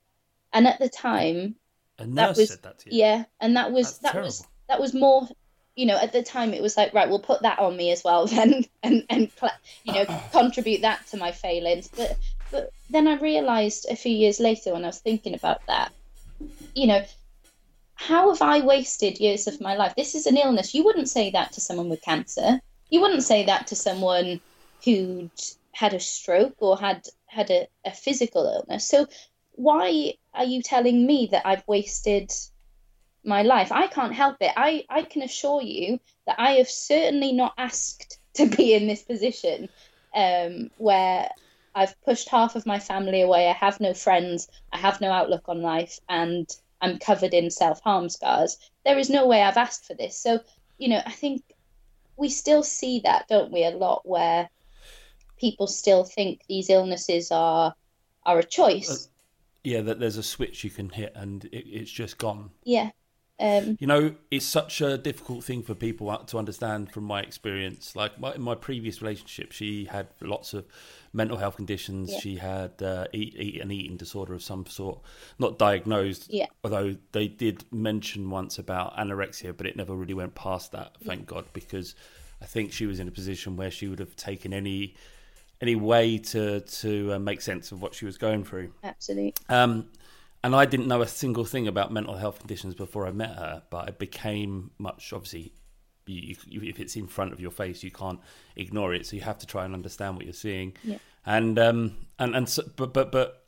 [0.53, 1.57] And at the time,
[1.99, 3.01] A that was said that to you.
[3.01, 5.29] yeah, and that was That's that was that was more.
[5.75, 8.05] You know, at the time it was like, right, we'll put that on me as
[8.05, 9.31] well, then, and and
[9.85, 11.89] you know, contribute that to my failings.
[11.89, 12.19] But
[12.51, 15.93] but then I realised a few years later when I was thinking about that,
[16.75, 17.03] you know,
[18.07, 19.95] how have I wasted years of my life?
[19.97, 20.75] This is an illness.
[20.75, 22.61] You wouldn't say that to someone with cancer.
[22.91, 24.41] You wouldn't say that to someone
[24.85, 25.31] who'd
[25.71, 28.88] had a stroke or had had a, a physical illness.
[28.88, 29.07] So
[29.53, 32.33] why are you telling me that I've wasted
[33.25, 33.71] my life?
[33.71, 34.53] I can't help it.
[34.57, 39.03] I, I can assure you that I have certainly not asked to be in this
[39.03, 39.69] position
[40.12, 41.31] um, where
[41.75, 43.49] I've pushed half of my family away.
[43.49, 44.49] I have no friends.
[44.73, 46.47] I have no outlook on life, and
[46.83, 48.59] I'm covered in self harm scars.
[48.85, 50.18] There is no way I've asked for this.
[50.18, 50.40] So,
[50.79, 51.42] you know, I think
[52.16, 54.51] we still see that, don't we, a lot where
[55.38, 57.75] people still think these illnesses are
[58.25, 58.90] are a choice.
[58.90, 59.09] Uh,
[59.64, 62.51] yeah, that there's a switch you can hit and it, it's just gone.
[62.64, 62.90] yeah.
[63.40, 67.97] Um, You know, it's such a difficult thing for people to understand from my experience.
[67.97, 70.64] Like my, in my previous relationship, she had lots of
[71.12, 72.12] mental health conditions.
[72.12, 72.18] Yeah.
[72.21, 75.01] She had uh, eat, eat an eating disorder of some sort,
[75.38, 76.27] not diagnosed.
[76.31, 76.47] Yeah.
[76.62, 80.97] Although they did mention once about anorexia, but it never really went past that.
[81.05, 81.95] Thank God, because
[82.40, 84.95] I think she was in a position where she would have taken any
[85.61, 88.73] any way to to uh, make sense of what she was going through.
[88.83, 89.35] absolutely.
[89.49, 89.87] Um,
[90.45, 93.63] and I didn't know a single thing about mental health conditions before I met her,
[93.71, 95.53] but it became much obviously.
[96.05, 98.19] You, you, if it's in front of your face, you can't
[98.57, 99.07] ignore it.
[99.07, 100.73] So you have to try and understand what you're seeing.
[100.83, 100.99] Yeah.
[101.25, 103.47] And um, and and so, but but but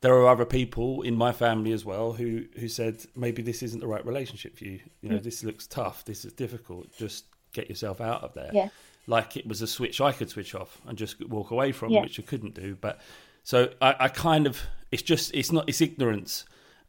[0.00, 3.80] there are other people in my family as well who who said maybe this isn't
[3.80, 4.80] the right relationship for you.
[5.02, 6.06] You know, this looks tough.
[6.06, 6.90] This is difficult.
[6.96, 8.50] Just get yourself out of there.
[8.54, 8.68] Yeah.
[9.06, 12.00] Like it was a switch I could switch off and just walk away from, Yeah.
[12.00, 12.76] which I couldn't do.
[12.80, 12.98] But
[13.42, 16.44] so I, I kind of it's just it's not it's ignorance.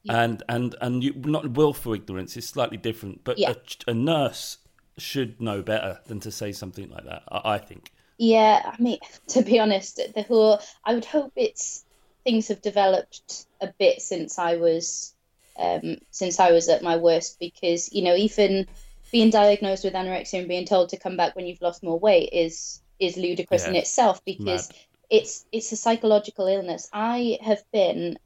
[0.08, 2.36] And and and you, not willful ignorance.
[2.36, 3.54] It's slightly different, but Yeah.
[3.88, 4.58] a, a nurse
[4.98, 7.24] should know better than to say something like that.
[7.30, 7.92] I, I think.
[8.18, 11.86] Yeah, I mean, to be honest, the whole I would hope it's
[12.24, 15.14] things have developed a bit since I was
[15.58, 18.68] um, since I was at my worst because you know even
[19.12, 22.30] being diagnosed with anorexia and being told to come back when you've lost more weight
[22.32, 24.76] is is ludicrous in itself because mad.
[25.10, 26.90] It's it's a psychological illness.
[26.94, 28.20] I have been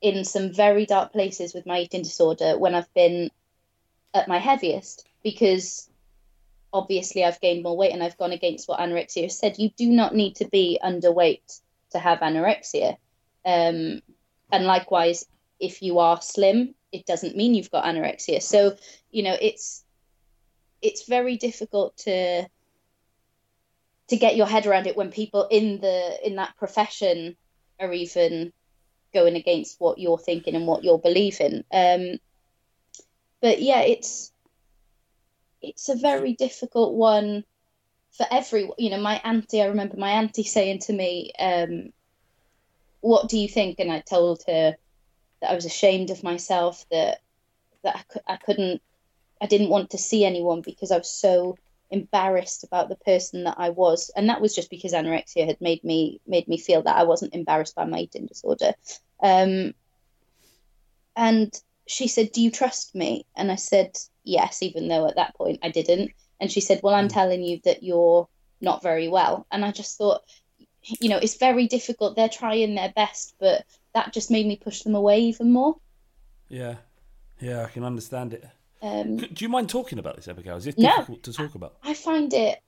[0.00, 3.30] in some very dark places with my eating disorder when I've been
[4.14, 5.88] at my heaviest because
[6.72, 9.58] obviously I've gained more weight and I've gone against what anorexia said.
[9.58, 11.60] You do not need to be underweight
[11.90, 12.96] to have anorexia.
[13.44, 14.02] Um,
[14.52, 15.26] and likewise,
[15.58, 18.42] if you are slim, it doesn't mean you've got anorexia.
[18.42, 18.76] So,
[19.10, 19.84] you know, it's
[20.80, 22.46] it's very difficult to
[24.08, 27.36] to get your head around it when people in the in that profession
[27.78, 28.52] are even
[29.14, 31.64] going against what you're thinking and what you're believing.
[31.72, 32.18] Um,
[33.40, 34.32] but yeah, it's
[35.60, 37.44] it's a very difficult one
[38.12, 38.74] for everyone.
[38.78, 39.62] You know, my auntie.
[39.62, 41.90] I remember my auntie saying to me, um,
[43.00, 44.76] "What do you think?" And I told her
[45.40, 46.84] that I was ashamed of myself.
[46.90, 47.20] That
[47.84, 48.82] that I, I couldn't.
[49.40, 51.56] I didn't want to see anyone because I was so
[51.90, 55.82] embarrassed about the person that I was, and that was just because anorexia had made
[55.84, 58.72] me made me feel that I wasn't embarrassed by my eating disorder.
[59.22, 59.74] Um,
[61.16, 61.52] and
[61.86, 65.60] she said, "Do you trust me?" And I said, "Yes," even though at that point
[65.62, 66.12] I didn't.
[66.40, 68.28] And she said, "Well, I'm telling you that you're
[68.60, 70.22] not very well." And I just thought,
[71.00, 72.16] you know, it's very difficult.
[72.16, 73.64] They're trying their best, but
[73.94, 75.76] that just made me push them away even more.
[76.48, 76.76] Yeah,
[77.40, 78.44] yeah, I can understand it.
[78.80, 80.56] Um, Do you mind talking about this, Abigail?
[80.56, 80.90] Is it No.
[80.90, 81.76] difficult to talk about?
[81.82, 82.60] I find it.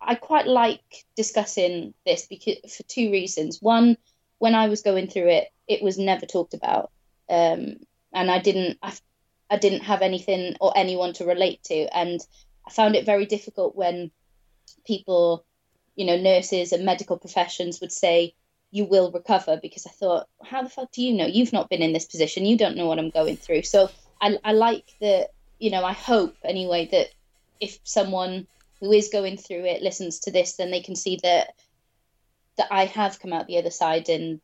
[0.00, 3.62] I quite like discussing this because for two reasons.
[3.62, 3.96] One,
[4.38, 6.90] when I was going through it, it was never talked about,
[7.28, 7.76] um,
[8.12, 8.78] and I didn't.
[8.82, 8.92] I,
[9.48, 12.20] I didn't have anything or anyone to relate to, and
[12.66, 14.10] I found it very difficult when
[14.84, 15.44] people,
[15.94, 18.34] you know, nurses and medical professions would say,
[18.70, 21.26] "You will recover," because I thought, "How the fuck do you know?
[21.26, 22.44] You've not been in this position.
[22.44, 23.88] You don't know what I'm going through." So
[24.20, 25.30] I, I like that.
[25.58, 27.08] You know, I hope anyway that
[27.60, 28.46] if someone
[28.80, 31.54] who is going through it listens to this, then they can see that
[32.56, 34.40] that I have come out the other side, and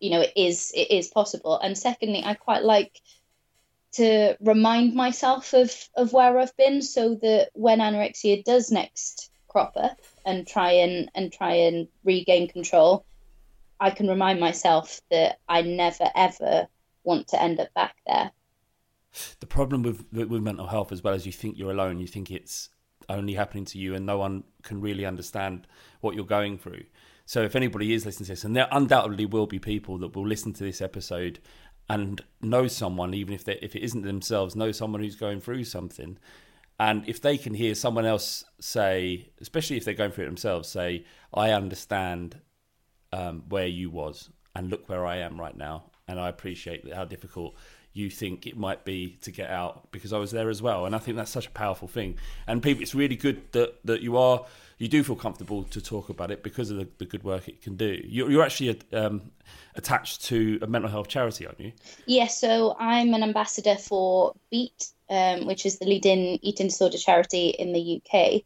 [0.00, 1.58] you know it is it is possible.
[1.58, 3.00] And secondly, I quite like
[3.92, 9.76] to remind myself of of where I've been, so that when anorexia does next crop
[9.76, 13.04] up and try and and try and regain control,
[13.78, 16.68] I can remind myself that I never ever
[17.04, 18.32] want to end up back there.
[19.40, 22.30] The problem with with mental health as well as you think you're alone you think
[22.30, 22.70] it's
[23.08, 25.66] only happening to you and no one can really understand
[26.00, 26.82] what you're going through
[27.24, 30.26] so if anybody is listening to this and there undoubtedly will be people that will
[30.26, 31.38] listen to this episode
[31.88, 35.62] and know someone even if they if it isn't themselves know someone who's going through
[35.62, 36.18] something
[36.78, 40.68] and if they can hear someone else say especially if they're going through it themselves
[40.68, 42.40] say i understand
[43.12, 45.84] um, where you was and look where I am right now.
[46.08, 47.56] And I appreciate how difficult
[47.96, 50.84] you think it might be to get out because I was there as well.
[50.84, 52.18] And I think that's such a powerful thing.
[52.46, 54.44] And people, it's really good that, that you are,
[54.76, 57.62] you do feel comfortable to talk about it because of the, the good work it
[57.62, 57.98] can do.
[58.04, 59.30] You're, you're actually um,
[59.76, 61.72] attached to a mental health charity, aren't you?
[62.04, 67.48] Yeah, so I'm an ambassador for Beat, um, which is the leading eating disorder charity
[67.48, 68.42] in the UK.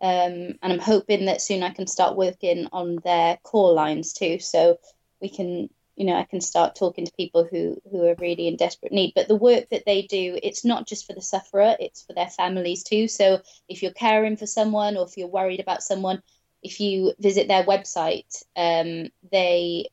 [0.00, 4.38] Um, and I'm hoping that soon I can start working on their core lines too.
[4.38, 4.78] So
[5.20, 8.56] we can, you know, I can start talking to people who, who are really in
[8.56, 9.12] desperate need.
[9.14, 12.28] But the work that they do, it's not just for the sufferer, it's for their
[12.28, 13.06] families too.
[13.08, 16.22] So if you're caring for someone or if you're worried about someone,
[16.62, 19.88] if you visit their website, um, they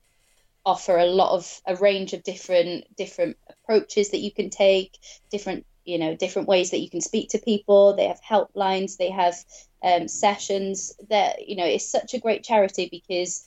[0.65, 4.99] offer a lot of a range of different different approaches that you can take
[5.31, 9.09] different you know different ways that you can speak to people they have helplines they
[9.09, 9.35] have
[9.83, 13.43] um, sessions that you know it's such a great charity because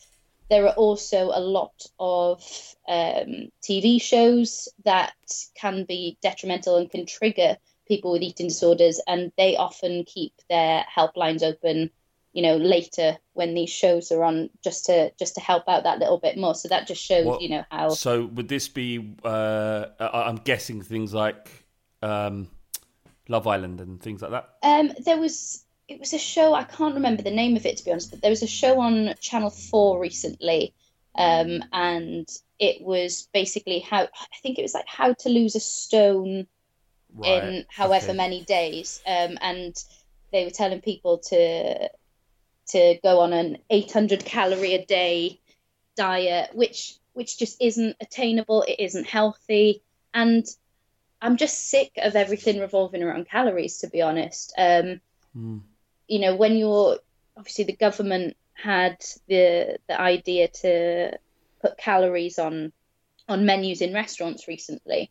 [0.51, 2.43] there are also a lot of
[2.89, 5.15] um, tv shows that
[5.57, 10.85] can be detrimental and can trigger people with eating disorders and they often keep their
[10.95, 11.91] helplines open
[12.33, 15.99] you know later when these shows are on just to just to help out that
[15.99, 19.15] little bit more so that just shows What- you know how So would this be,
[19.25, 21.49] uh, I'm guessing things like
[22.03, 22.49] um,
[23.29, 24.51] Love Island and things like that?
[24.63, 27.85] Um, there was it was a show I can't remember the name of it to
[27.85, 30.75] be honest, but there was a show on Channel Four recently,
[31.15, 32.29] um, and
[32.59, 36.47] it was basically how I think it was like how to lose a stone
[37.23, 38.17] in however okay.
[38.17, 39.77] many days, um, and
[40.33, 41.89] they were telling people to
[42.69, 45.41] to go on an 800 calorie a day
[45.97, 48.63] diet, which which just isn't attainable.
[48.63, 49.83] It isn't healthy,
[50.15, 50.47] and
[51.21, 53.79] I'm just sick of everything revolving around calories.
[53.79, 55.01] To be honest, um,
[56.09, 56.99] you know, when you're
[57.37, 58.97] obviously the government had
[59.29, 61.19] the the idea to
[61.61, 62.73] put calories on
[63.29, 65.11] on menus in restaurants recently.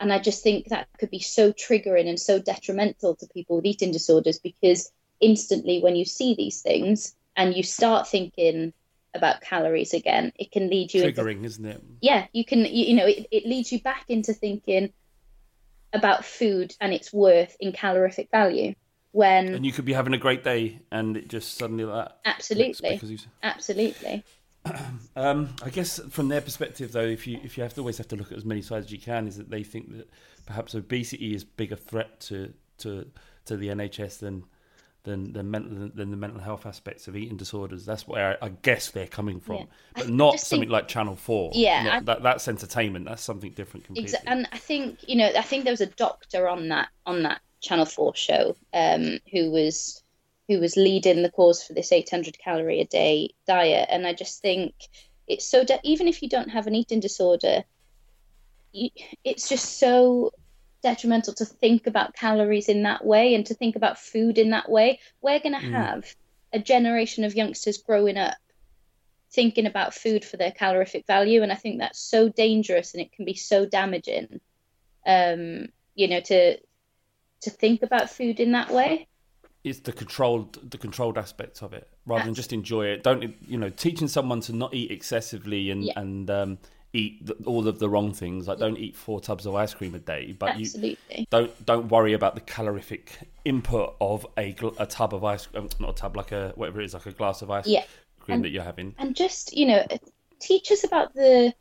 [0.00, 3.66] And I just think that could be so triggering and so detrimental to people with
[3.66, 8.72] eating disorders because instantly when you see these things and you start thinking
[9.14, 11.82] about calories again, it can lead you into Triggering, isn't it?
[12.00, 14.92] yeah you can you, you know it, it leads you back into thinking
[15.92, 18.74] about food and its worth in calorific value
[19.12, 22.18] when And you could be having a great day, and it just suddenly like that.
[22.24, 24.24] absolutely because you- absolutely
[25.16, 28.08] Um, I guess from their perspective, though, if you if you have to always have
[28.08, 30.08] to look at as many sides as you can, is that they think that
[30.46, 33.06] perhaps obesity is bigger threat to to
[33.46, 34.44] to the NHS than
[35.02, 37.84] than the mental than the mental health aspects of eating disorders.
[37.84, 39.64] That's where I, I guess they're coming from, Yeah.
[39.96, 41.50] but not something think- like Channel Four.
[41.54, 43.04] Yeah, Not- I- that that's entertainment.
[43.06, 44.12] That's something different completely.
[44.16, 47.24] Exa- and I think you know, I think there was a doctor on that on
[47.24, 50.02] that Channel Four show um, who was
[50.48, 54.42] who was leading the cause for this 800 calorie a day diet, and I just
[54.42, 54.74] think
[55.26, 57.64] it's so de- even if you don't have an eating disorder,
[58.72, 58.90] you,
[59.24, 60.32] it's just so
[60.82, 64.68] detrimental to think about calories in that way and to think about food in that
[64.68, 64.98] way.
[65.22, 66.04] We're going to have
[66.52, 68.34] a generation of youngsters growing up
[69.32, 73.12] thinking about food for their calorific value and i think that's so dangerous and it
[73.12, 74.40] can be so damaging
[75.06, 76.58] um you know to
[77.42, 79.06] to think about food in that way.
[79.64, 83.02] It's the controlled the controlled aspects of it rather than just enjoy it.
[83.04, 86.00] Don't you know teaching someone to not eat excessively and Yeah.
[86.00, 86.58] and um,
[86.92, 89.94] eat the, all of the wrong things like don't eat four tubs of ice cream
[89.94, 90.96] a day but you
[91.30, 93.12] don't don't worry about the calorific
[93.46, 96.84] input of a, a tub of ice um, not a tub like a whatever it
[96.84, 97.84] is like a glass of ice Yeah.
[98.20, 98.94] cream And- that you're having.
[98.98, 99.86] and just you know
[100.40, 101.54] teach us about the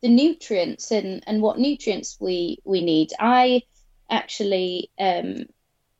[0.00, 3.10] the nutrients and and what nutrients we we need.
[3.18, 3.62] I
[4.10, 5.44] actually um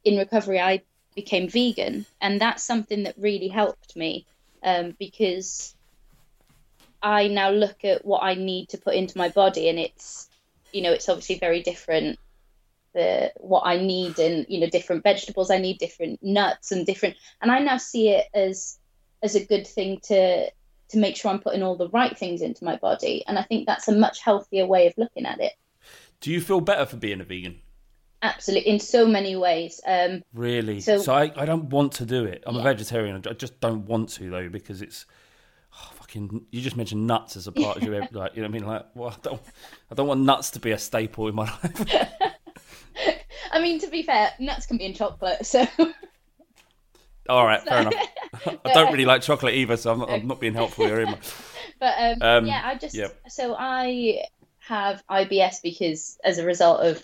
[0.04, 0.82] in recovery i
[1.14, 4.26] became vegan and that's something that really helped me
[4.62, 5.74] um because
[7.02, 10.28] i now look at what i need to put into my body and it's
[10.72, 12.18] you know it's obviously very different
[12.94, 17.16] the what i need and you know different vegetables i need different nuts and different
[17.42, 18.78] and i now see it as
[19.22, 20.48] as a good thing to
[20.88, 23.24] to make sure I'm putting all the right things into my body.
[23.26, 25.52] And I think that's a much healthier way of looking at it.
[26.20, 27.60] do you feel better for being a vegan
[28.22, 29.80] Absolutely, in so many ways.
[29.86, 33.32] Um, really so, So- I, I don't want to do it i'm a vegetarian i
[33.32, 35.06] just don't want to though because it's
[35.74, 38.44] oh, fucking you just mentioned nuts as a part of your like you know what
[38.44, 39.40] i mean like well i don't
[39.90, 41.92] i don't want nuts to be a staple in my life
[43.52, 45.66] I mean, to be fair, nuts can be in chocolate, so
[47.28, 47.94] All right, fair enough.
[48.64, 51.06] I don't really like chocolate either, so I'm not, I'm not being helpful here.
[51.06, 51.18] I?
[51.78, 53.08] but um, Um, yeah, I just yeah.
[53.28, 54.22] so I
[54.60, 57.02] have IBS because as a result of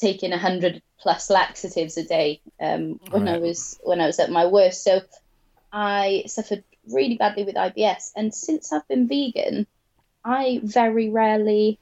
[0.00, 4.30] taking a hundred plus laxatives a day um, when I was when I was at
[4.30, 4.82] my worst.
[4.84, 5.00] So
[5.72, 9.66] I suffered really badly with IBS, and since I've been vegan,
[10.24, 11.78] I very rarely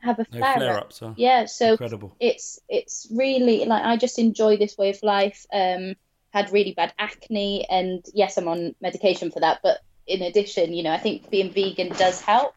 [0.00, 0.92] have a No flare, flare up.
[0.98, 1.14] huh?
[1.16, 2.14] Yeah, so Incredible.
[2.20, 5.46] it's it's really like I just enjoy this way of life.
[5.52, 5.94] Um,
[6.30, 9.60] had really bad acne, and yes, I'm on medication for that.
[9.62, 12.54] But in addition, you know, I think being vegan does help.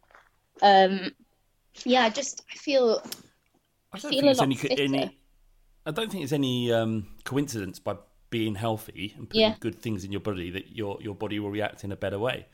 [0.62, 1.12] Um,
[1.86, 3.02] yeah, I just I feel
[3.94, 5.18] I don't think lot any, any.
[5.86, 7.96] I don't think it's any um, coincidence by
[8.30, 9.56] being healthy and putting Yeah.
[9.60, 12.48] good things in your body that your your body will react in a better way.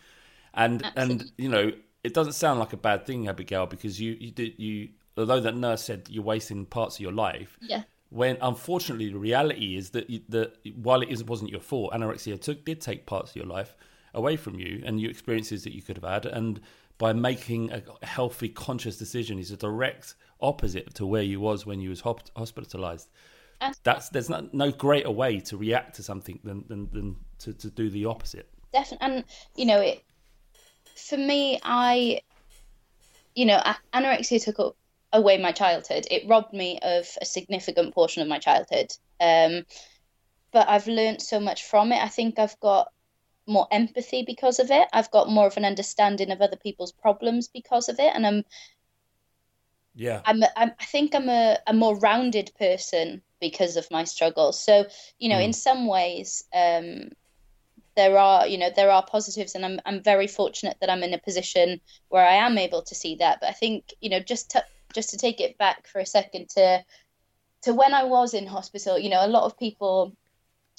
[0.54, 1.72] And and you know,
[2.04, 4.90] it doesn't sound like a bad thing, Abigail, because you you did you.
[5.16, 9.76] Although that nurse said you're wasting parts of your life, yeah, when unfortunately the reality
[9.76, 13.32] is that you, that while it is, wasn't your fault, anorexia took did take parts
[13.32, 13.76] of your life
[14.14, 16.60] away from you and your experiences that you could have had, and
[16.98, 21.82] by making a healthy, conscious decision is a direct opposite to where you was when
[21.82, 23.10] you was hop- hospitalized.
[23.60, 23.82] Absolutely.
[23.84, 27.70] That's there's no, no greater way to react to something than than, than to, to
[27.70, 28.50] do the opposite.
[28.74, 29.08] definitely.
[29.08, 29.24] And
[29.56, 30.04] you know, it
[30.96, 32.22] for me, I
[33.36, 33.62] you know,
[33.94, 34.76] anorexia took
[35.14, 36.08] away my childhood.
[36.10, 38.92] It robbed me of a significant portion of my childhood.
[39.20, 39.64] Um,
[40.52, 42.02] but I've learned so much from it.
[42.02, 42.88] I think I've got
[43.48, 44.88] more empathy because of it.
[44.92, 48.44] I've got more of an understanding of other people's problems because of it, and I'm
[49.98, 54.64] Yeah, I'm, I'm I think I'm a, a more rounded person because of my struggles.
[54.64, 54.86] So,
[55.20, 57.10] you know, in some ways, um,
[57.96, 61.16] there are, you know, there are positives and I'm, I'm very fortunate that I'm in
[61.16, 63.40] a position where I am able to see that.
[63.42, 66.50] But I think, you know, just to, just to take it back for a second
[66.50, 66.84] to,
[67.64, 70.16] to when I was in hospital, you know, a lot of people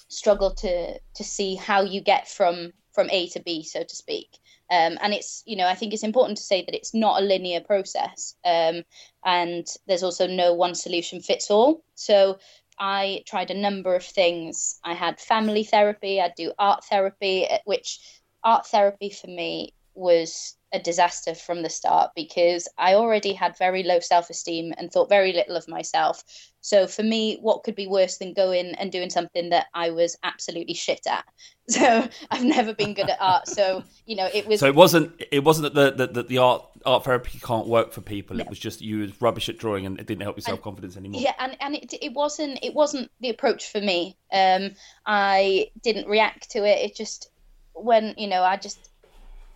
[0.07, 4.39] struggle to, to see how you get from, from A to B, so to speak.
[4.71, 7.25] Um, and it's, you know, I think it's important to say that it's not a
[7.25, 8.35] linear process.
[8.45, 8.83] Um,
[9.25, 11.83] and there's also no one solution fits all.
[11.95, 12.39] So
[12.79, 14.79] I tried a number of things.
[14.85, 17.99] I had family therapy, I'd do art therapy, eh, which
[18.45, 23.83] art therapy for me was a disaster from the start because I already had very
[23.83, 26.23] low self esteem and thought very little of myself.
[26.69, 30.19] So for me, what could be worse than going and doing something that I was
[30.23, 31.25] absolutely shit at?
[31.71, 33.47] So I've never been good at art.
[33.47, 34.61] So you know, it was.
[34.61, 35.23] So it wasn't.
[35.31, 38.41] It wasn't that the the, the art art therapy can't work for people.
[38.41, 40.97] It was just you was rubbish at drawing and it didn't help your self confidence
[40.97, 41.21] anymore.
[41.21, 44.17] Yeah, and, and it, it wasn't it wasn't the approach for me.
[44.33, 44.71] Um,
[45.05, 46.79] I didn't react to it.
[46.79, 47.31] It just
[47.75, 48.89] when you know I just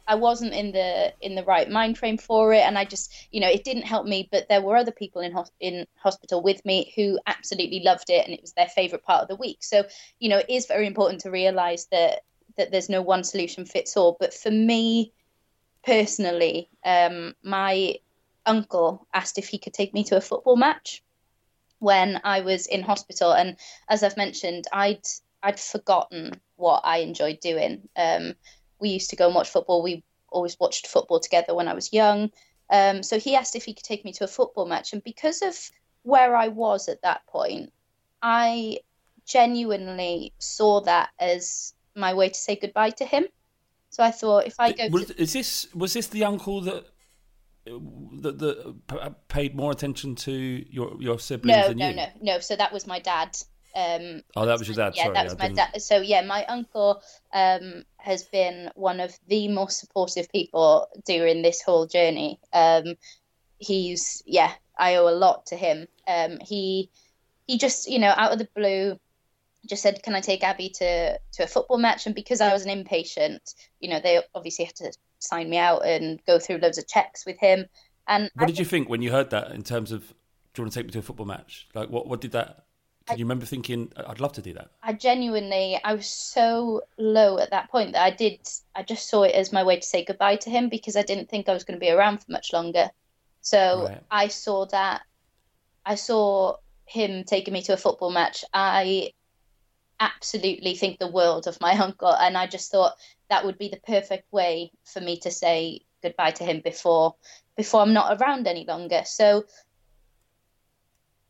[0.07, 3.40] I wasn't in the in the right mind frame for it, and I just you
[3.40, 4.28] know it didn't help me.
[4.30, 8.24] But there were other people in hos- in hospital with me who absolutely loved it,
[8.24, 9.62] and it was their favorite part of the week.
[9.62, 9.84] So
[10.18, 12.22] you know it is very important to realize that
[12.57, 14.16] that there's no one solution fits all.
[14.18, 15.12] But for me
[15.84, 17.96] personally, um, my
[18.44, 21.03] uncle asked if he could take me to a football match
[21.78, 23.57] when I was in hospital, and
[23.88, 25.07] as I've mentioned, I'd
[25.42, 27.88] I'd forgotten what I enjoyed doing.
[27.96, 28.34] Um,
[28.82, 29.82] we used to go and watch football.
[29.82, 32.30] We always watched football together when I was young.
[32.68, 35.40] Um, so he asked if he could take me to a football match, and because
[35.40, 35.56] of
[36.02, 37.72] where I was at that point,
[38.20, 38.78] I
[39.24, 43.24] genuinely saw that as my way to say goodbye to him.
[43.90, 46.86] So I thought if I go, Was, to, is this was this the uncle that
[47.66, 48.38] that,
[48.88, 51.96] that paid more attention to your your siblings no, than no, you?
[51.96, 52.38] no, no.
[52.40, 53.36] So that was my dad.
[53.74, 54.94] Um, Oh, that was your dad.
[54.96, 55.82] yeah, Sorry, that was I my didn't- dad.
[55.82, 57.02] So yeah, my uncle
[57.32, 62.38] um, has been one of the most supportive people during this whole journey.
[62.52, 62.96] Um,
[63.58, 65.86] he's yeah, I owe a lot to him.
[66.06, 66.90] Um, he
[67.46, 68.98] he just you know out of the blue
[69.68, 72.66] just said, "Can I take Abby to to a football match?" And because I was
[72.66, 76.78] an inpatient, you know, they obviously had to sign me out and go through loads
[76.78, 77.66] of checks with him.
[78.08, 79.52] And What I did you think when you heard that?
[79.52, 80.14] In terms of, do
[80.56, 81.68] you want to take me to a football match?
[81.74, 82.64] Like, what what did that?
[83.07, 84.70] Did you remember thinking, I'd love to do that?
[84.82, 88.40] I genuinely, I was so low at that point that I did,
[88.74, 91.28] I just saw it as my way to say goodbye to him because I didn't
[91.28, 92.90] think I was going to be around for much longer.
[93.40, 94.03] So Right.
[94.11, 95.03] I saw that,
[95.84, 98.44] I saw him taking me to a football match.
[98.53, 99.12] I
[100.00, 102.94] absolutely think the world of my uncle, and I just thought
[103.30, 107.14] that would be the perfect way for me to say goodbye to him before
[107.57, 109.03] before I'm not around any longer.
[109.05, 109.44] So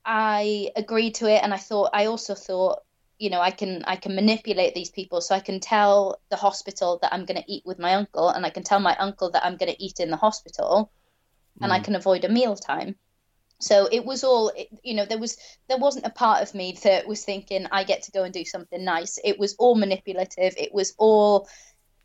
[0.05, 2.81] I agreed to it, and I thought I also thought,
[3.19, 6.99] you know, I can I can manipulate these people, so I can tell the hospital
[7.03, 9.45] that I'm going to eat with my uncle, and I can tell my uncle that
[9.45, 10.91] I'm going to eat in the hospital,
[11.61, 12.97] and I can avoid a meal time.
[13.61, 14.51] So it was all,
[14.83, 15.39] you know, there was
[15.69, 18.45] there wasn't a part of me that was thinking I get to go and do
[18.45, 19.21] something nice.
[19.23, 20.55] It was all manipulative.
[20.57, 21.49] It was all,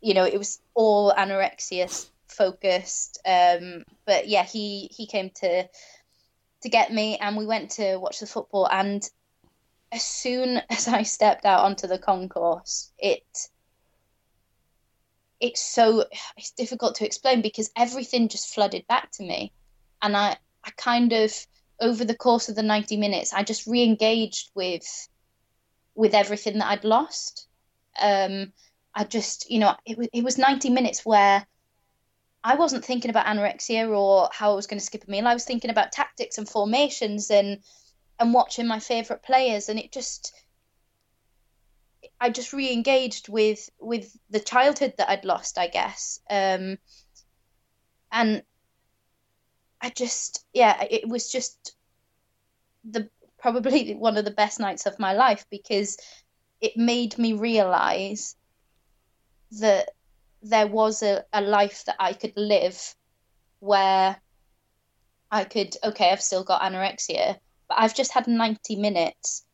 [0.00, 3.18] you know, it was all anorexia focused.
[3.26, 5.68] Um, but yeah, he he came to
[6.62, 8.68] to get me, and we went to watch the football.
[8.70, 9.08] And
[9.92, 13.24] as soon as I stepped out onto the concourse, it
[15.40, 16.04] it's so
[16.36, 19.52] it's difficult to explain because everything just flooded back to me,
[20.02, 21.32] and I I kind of
[21.80, 25.08] over the course of the ninety minutes, I just re-engaged with
[25.94, 27.46] with everything that I'd lost.
[28.00, 28.52] Um,
[28.94, 31.46] I just you know it was it was ninety minutes where
[32.48, 35.26] I wasn't thinking about anorexia or how I was going to skip a meal.
[35.26, 37.58] I was thinking about tactics and formations and
[38.18, 40.32] and watching my favorite players, and it just
[42.18, 46.20] I just re-engaged with with the childhood that I'd lost, I guess.
[46.30, 46.78] Um,
[48.10, 48.42] and
[49.82, 51.76] I just yeah, it was just
[52.82, 55.98] the probably one of the best nights of my life because
[56.62, 58.36] it made me realize
[59.60, 59.90] that
[60.42, 62.94] there was a, a life that I could live
[63.60, 64.16] where
[65.30, 69.44] I could, okay, I've still got anorexia, but I've just had 90 minutes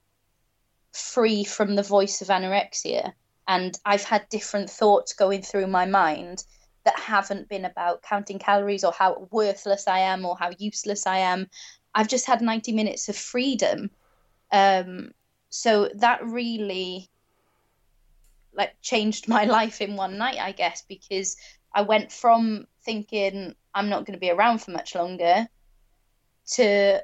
[0.93, 3.13] free from the voice of anorexia.
[3.47, 6.45] And I've had different thoughts going through my mind
[6.85, 11.19] that haven't been about counting calories or how worthless I am or how useless I
[11.19, 11.49] am.
[11.95, 13.91] I've just had 90 minutes of freedom.
[14.53, 15.13] Um,
[15.51, 17.09] so that really
[18.57, 21.37] like changed my life in one night, I guess, because
[21.75, 25.47] I went from thinking I'm not going to be around for much longer
[26.53, 27.03] to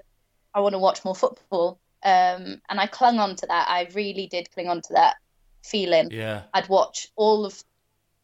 [0.55, 1.79] I want to watch more football.
[2.03, 3.69] Um, and I clung on to that.
[3.69, 5.17] I really did cling on to that
[5.63, 6.11] feeling.
[6.11, 6.43] Yeah.
[6.55, 7.63] I'd watch all of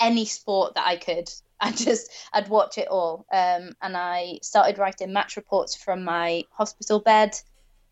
[0.01, 1.31] any sport that I could.
[1.61, 3.27] I just I'd watch it all.
[3.33, 7.35] Um, and I started writing match reports from my hospital bed.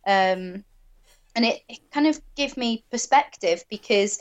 [0.07, 0.65] Um,
[1.37, 4.21] and it, it kind of gave me perspective because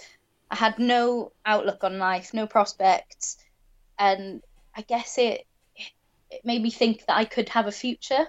[0.54, 3.38] I had no outlook on life, no prospects,
[3.98, 4.44] and
[4.76, 5.48] I guess it
[6.30, 8.28] it made me think that I could have a future.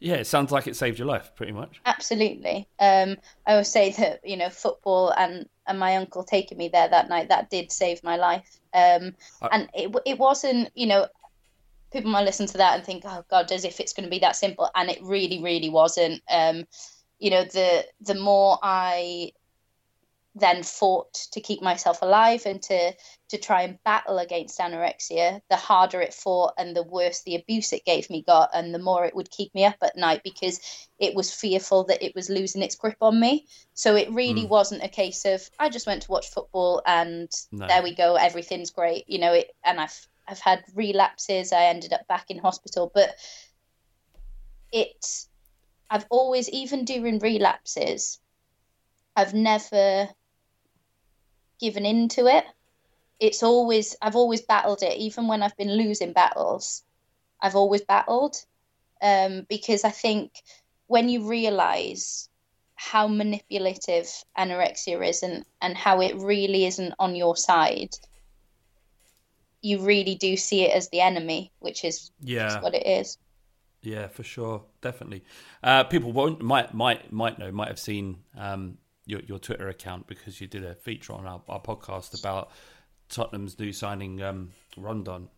[0.00, 1.80] Yeah, it sounds like it saved your life, pretty much.
[1.86, 2.66] Absolutely.
[2.80, 3.16] Um,
[3.46, 7.08] I always say that you know football and and my uncle taking me there that
[7.08, 8.58] night that did save my life.
[8.74, 11.06] Um, I- and it it wasn't you know
[11.92, 14.18] people might listen to that and think oh god as if it's going to be
[14.18, 16.20] that simple and it really really wasn't.
[16.28, 16.66] Um,
[17.20, 19.30] you know the the more I
[20.34, 22.92] then fought to keep myself alive and to
[23.28, 27.72] to try and battle against anorexia, the harder it fought and the worse the abuse
[27.72, 30.60] it gave me got, and the more it would keep me up at night because
[30.98, 33.46] it was fearful that it was losing its grip on me.
[33.74, 34.48] So it really mm.
[34.48, 37.66] wasn't a case of I just went to watch football and No.
[37.66, 39.32] there we go, everything's great, you know.
[39.32, 41.52] It and I've I've had relapses.
[41.52, 43.14] I ended up back in hospital, but
[44.72, 45.26] it
[45.88, 48.18] I've always even during relapses,
[49.14, 50.08] I've never
[51.60, 52.44] given into it.
[53.20, 56.82] It's always I've always battled it, even when I've been losing battles.
[57.40, 58.36] I've always battled
[59.02, 60.32] um, because I think
[60.86, 62.28] when you realize
[62.76, 67.94] how manipulative anorexia is and, and how it really isn't on your side,
[69.62, 72.60] you really do see it as the enemy, which is Yeah.
[72.60, 73.18] what it is.
[73.82, 75.22] Yeah, for sure, definitely.
[75.62, 80.06] Uh, people won't might might might know might have seen um, your your Twitter account
[80.06, 82.50] because you did a feature on our, our podcast about
[83.08, 85.28] Tottenham's new signing um, Rondon,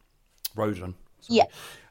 [0.57, 0.95] Rodon.
[1.21, 1.39] sorry.
[1.39, 1.45] Yeah.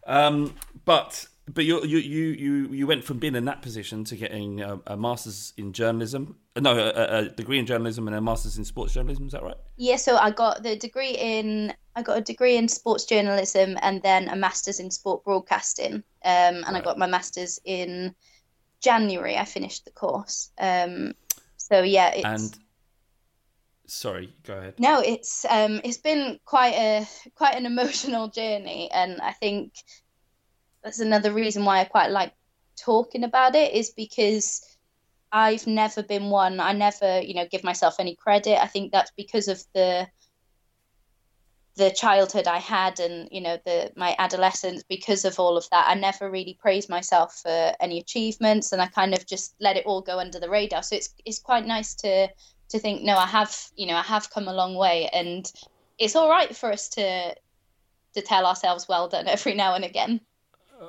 [0.07, 0.55] Um,
[0.86, 4.80] but but you you you you went from being in that position to getting a,
[4.88, 6.38] a master's in journalism.
[6.59, 9.28] No, a, a degree in journalism and a master's in sports journalism.
[9.28, 9.57] Is that right?
[9.78, 14.01] Yeah, so I got the degree in I got a degree in sports journalism and
[14.01, 15.95] then a master's in sport broadcasting.
[16.23, 18.15] Um, and I got my master's in
[18.82, 19.38] January.
[19.38, 20.49] I finished the course.
[20.57, 21.13] Um,
[21.72, 22.59] so yeah, it's And
[23.88, 24.76] sorry, go ahead.
[24.78, 29.74] no, it's um, it's been quite a quite an emotional journey, and I think
[30.84, 32.34] that's another reason why I quite like
[32.80, 34.61] talking about it is because
[35.32, 36.59] I've never been one.
[36.59, 38.61] I never, you know, give myself any credit.
[38.61, 40.07] I think that's because of the
[41.78, 45.88] the childhood I had and you know the my adolescence because of all of that.
[45.88, 49.86] I never really praised myself for any achievements and I kind of just let it
[49.86, 50.84] all go under the radar.
[50.84, 52.30] So it's it's quite nice to
[52.69, 55.51] to think no I have you know I have come a long way and
[55.99, 57.36] it's all right for us to
[58.13, 60.21] to tell ourselves well done every now and again.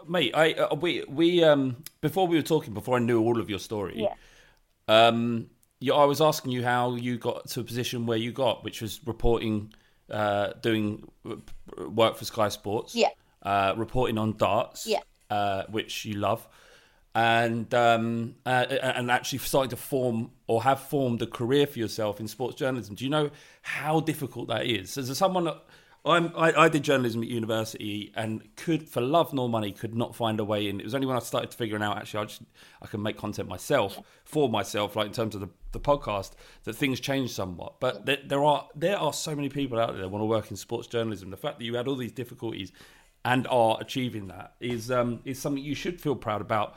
[0.09, 3.49] Mate i uh, we we um before we were talking before i knew all of
[3.49, 4.15] your story Yeah.
[4.89, 8.65] um you, i was asking you how you got to a position where you got
[8.65, 9.73] which was reporting
[10.11, 11.09] uh doing
[11.89, 13.09] work for sky sports Yeah.
[13.43, 15.01] uh reporting on darts Yeah.
[15.31, 16.47] uh which you love
[17.15, 22.21] and um uh, and actually starting to form or have formed a career for yourself
[22.21, 23.31] in sports journalism do you know
[23.63, 25.63] how difficult that is as someone that
[26.07, 30.15] I'm, I, I did journalism at university and could, for love nor money, could not
[30.15, 30.79] find a way in.
[30.79, 32.43] It was only when I started figuring out actually I, just,
[32.81, 36.33] I can make content myself for myself, like in terms of the, the podcast,
[36.63, 37.81] that things changed somewhat.
[37.81, 40.51] But there, there are there are so many people out there that want to work
[40.51, 41.31] in sports journalism.
[41.31, 42.71] The fact that you had all these difficulties
[43.25, 46.77] and are achieving that is um, is something you should feel proud about,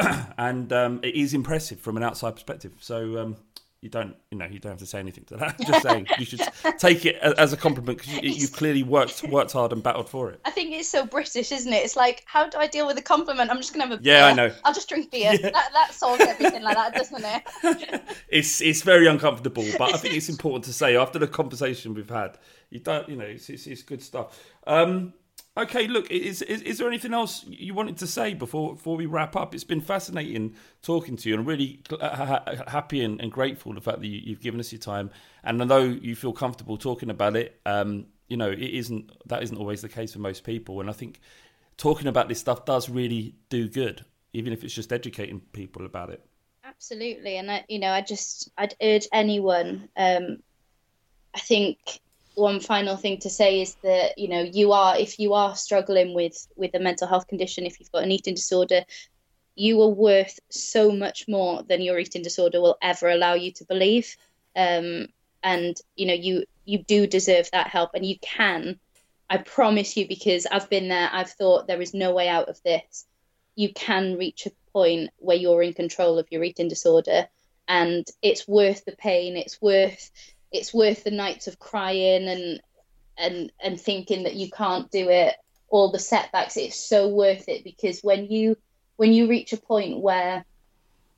[0.36, 2.72] and um, it is impressive from an outside perspective.
[2.80, 3.18] So.
[3.18, 3.36] Um,
[3.84, 5.56] you don't, you know, you don't have to say anything to that.
[5.60, 6.40] I'm Just saying, you should
[6.78, 10.30] take it as a compliment because you, you've clearly worked worked hard and battled for
[10.30, 10.40] it.
[10.46, 13.02] I think it's so British isn't it it's like how do I deal with a
[13.02, 14.50] compliment I'm just gonna have a Yeah, I know.
[14.64, 19.06] I'll just drink beer that, that solves everything like that doesn't it It's it's very
[19.06, 22.38] uncomfortable, but I think it's important to say after the conversation we've had,
[22.70, 24.40] you don't, you know, it's it's, it's good stuff.
[24.66, 25.12] Um,
[25.56, 29.06] okay, look, is, is is there anything else you wanted to say before before we
[29.06, 29.54] wrap up?
[29.54, 33.80] It's been fascinating talking to you, and really ha- ha- happy and, and grateful the
[33.80, 35.10] fact that you, you've given us your time.
[35.42, 37.60] And although you feel comfortable talking about it.
[37.66, 40.92] Um, you know, it isn't that isn't always the case for most people, and I
[40.92, 41.20] think
[41.76, 46.10] talking about this stuff does really do good, even if it's just educating people about
[46.10, 46.24] it.
[46.64, 49.88] Absolutely, and I, you know, I just I'd urge anyone.
[49.96, 50.38] Um,
[51.34, 52.00] I think
[52.34, 56.14] one final thing to say is that you know you are if you are struggling
[56.14, 58.84] with with a mental health condition, if you've got an eating disorder,
[59.54, 63.64] you are worth so much more than your eating disorder will ever allow you to
[63.64, 64.16] believe.
[64.56, 65.08] Um,
[65.42, 68.78] and you know you you do deserve that help, and you can.
[69.30, 71.08] I promise you, because I've been there.
[71.12, 73.06] I've thought there is no way out of this
[73.56, 77.28] you can reach a point where you're in control of your eating disorder
[77.68, 80.10] and it's worth the pain it's worth
[80.54, 82.60] it's worth the nights of crying and
[83.16, 85.34] and and thinking that you can't do it.
[85.68, 88.56] All the setbacks it's so worth it because when you
[88.96, 90.44] when you reach a point where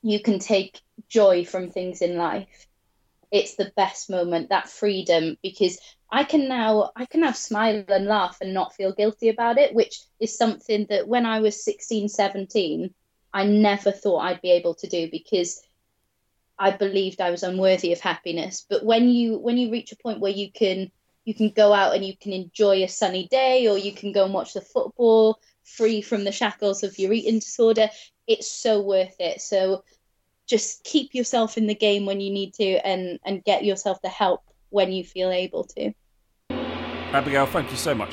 [0.03, 2.67] you can take joy from things in life
[3.31, 5.79] it's the best moment that freedom because
[6.11, 9.75] I can now I can now smile and laugh and not feel guilty about it,
[9.75, 12.95] which is something that when I was 16, 17,
[13.33, 15.61] I never thought I'd be able to do because
[16.59, 18.67] I believed I was unworthy of happiness.
[18.69, 20.91] But when you when you reach a point where you can
[21.25, 24.25] you can go out and you can enjoy a sunny day or you can go
[24.25, 27.89] and watch the football free from the shackles of your eating disorder,
[28.27, 29.41] it's so worth it.
[29.41, 29.83] So
[30.47, 34.09] just keep yourself in the game when you need to and and get yourself the
[34.09, 35.93] help when you feel able to.
[36.51, 38.13] Abigail, thank you so much.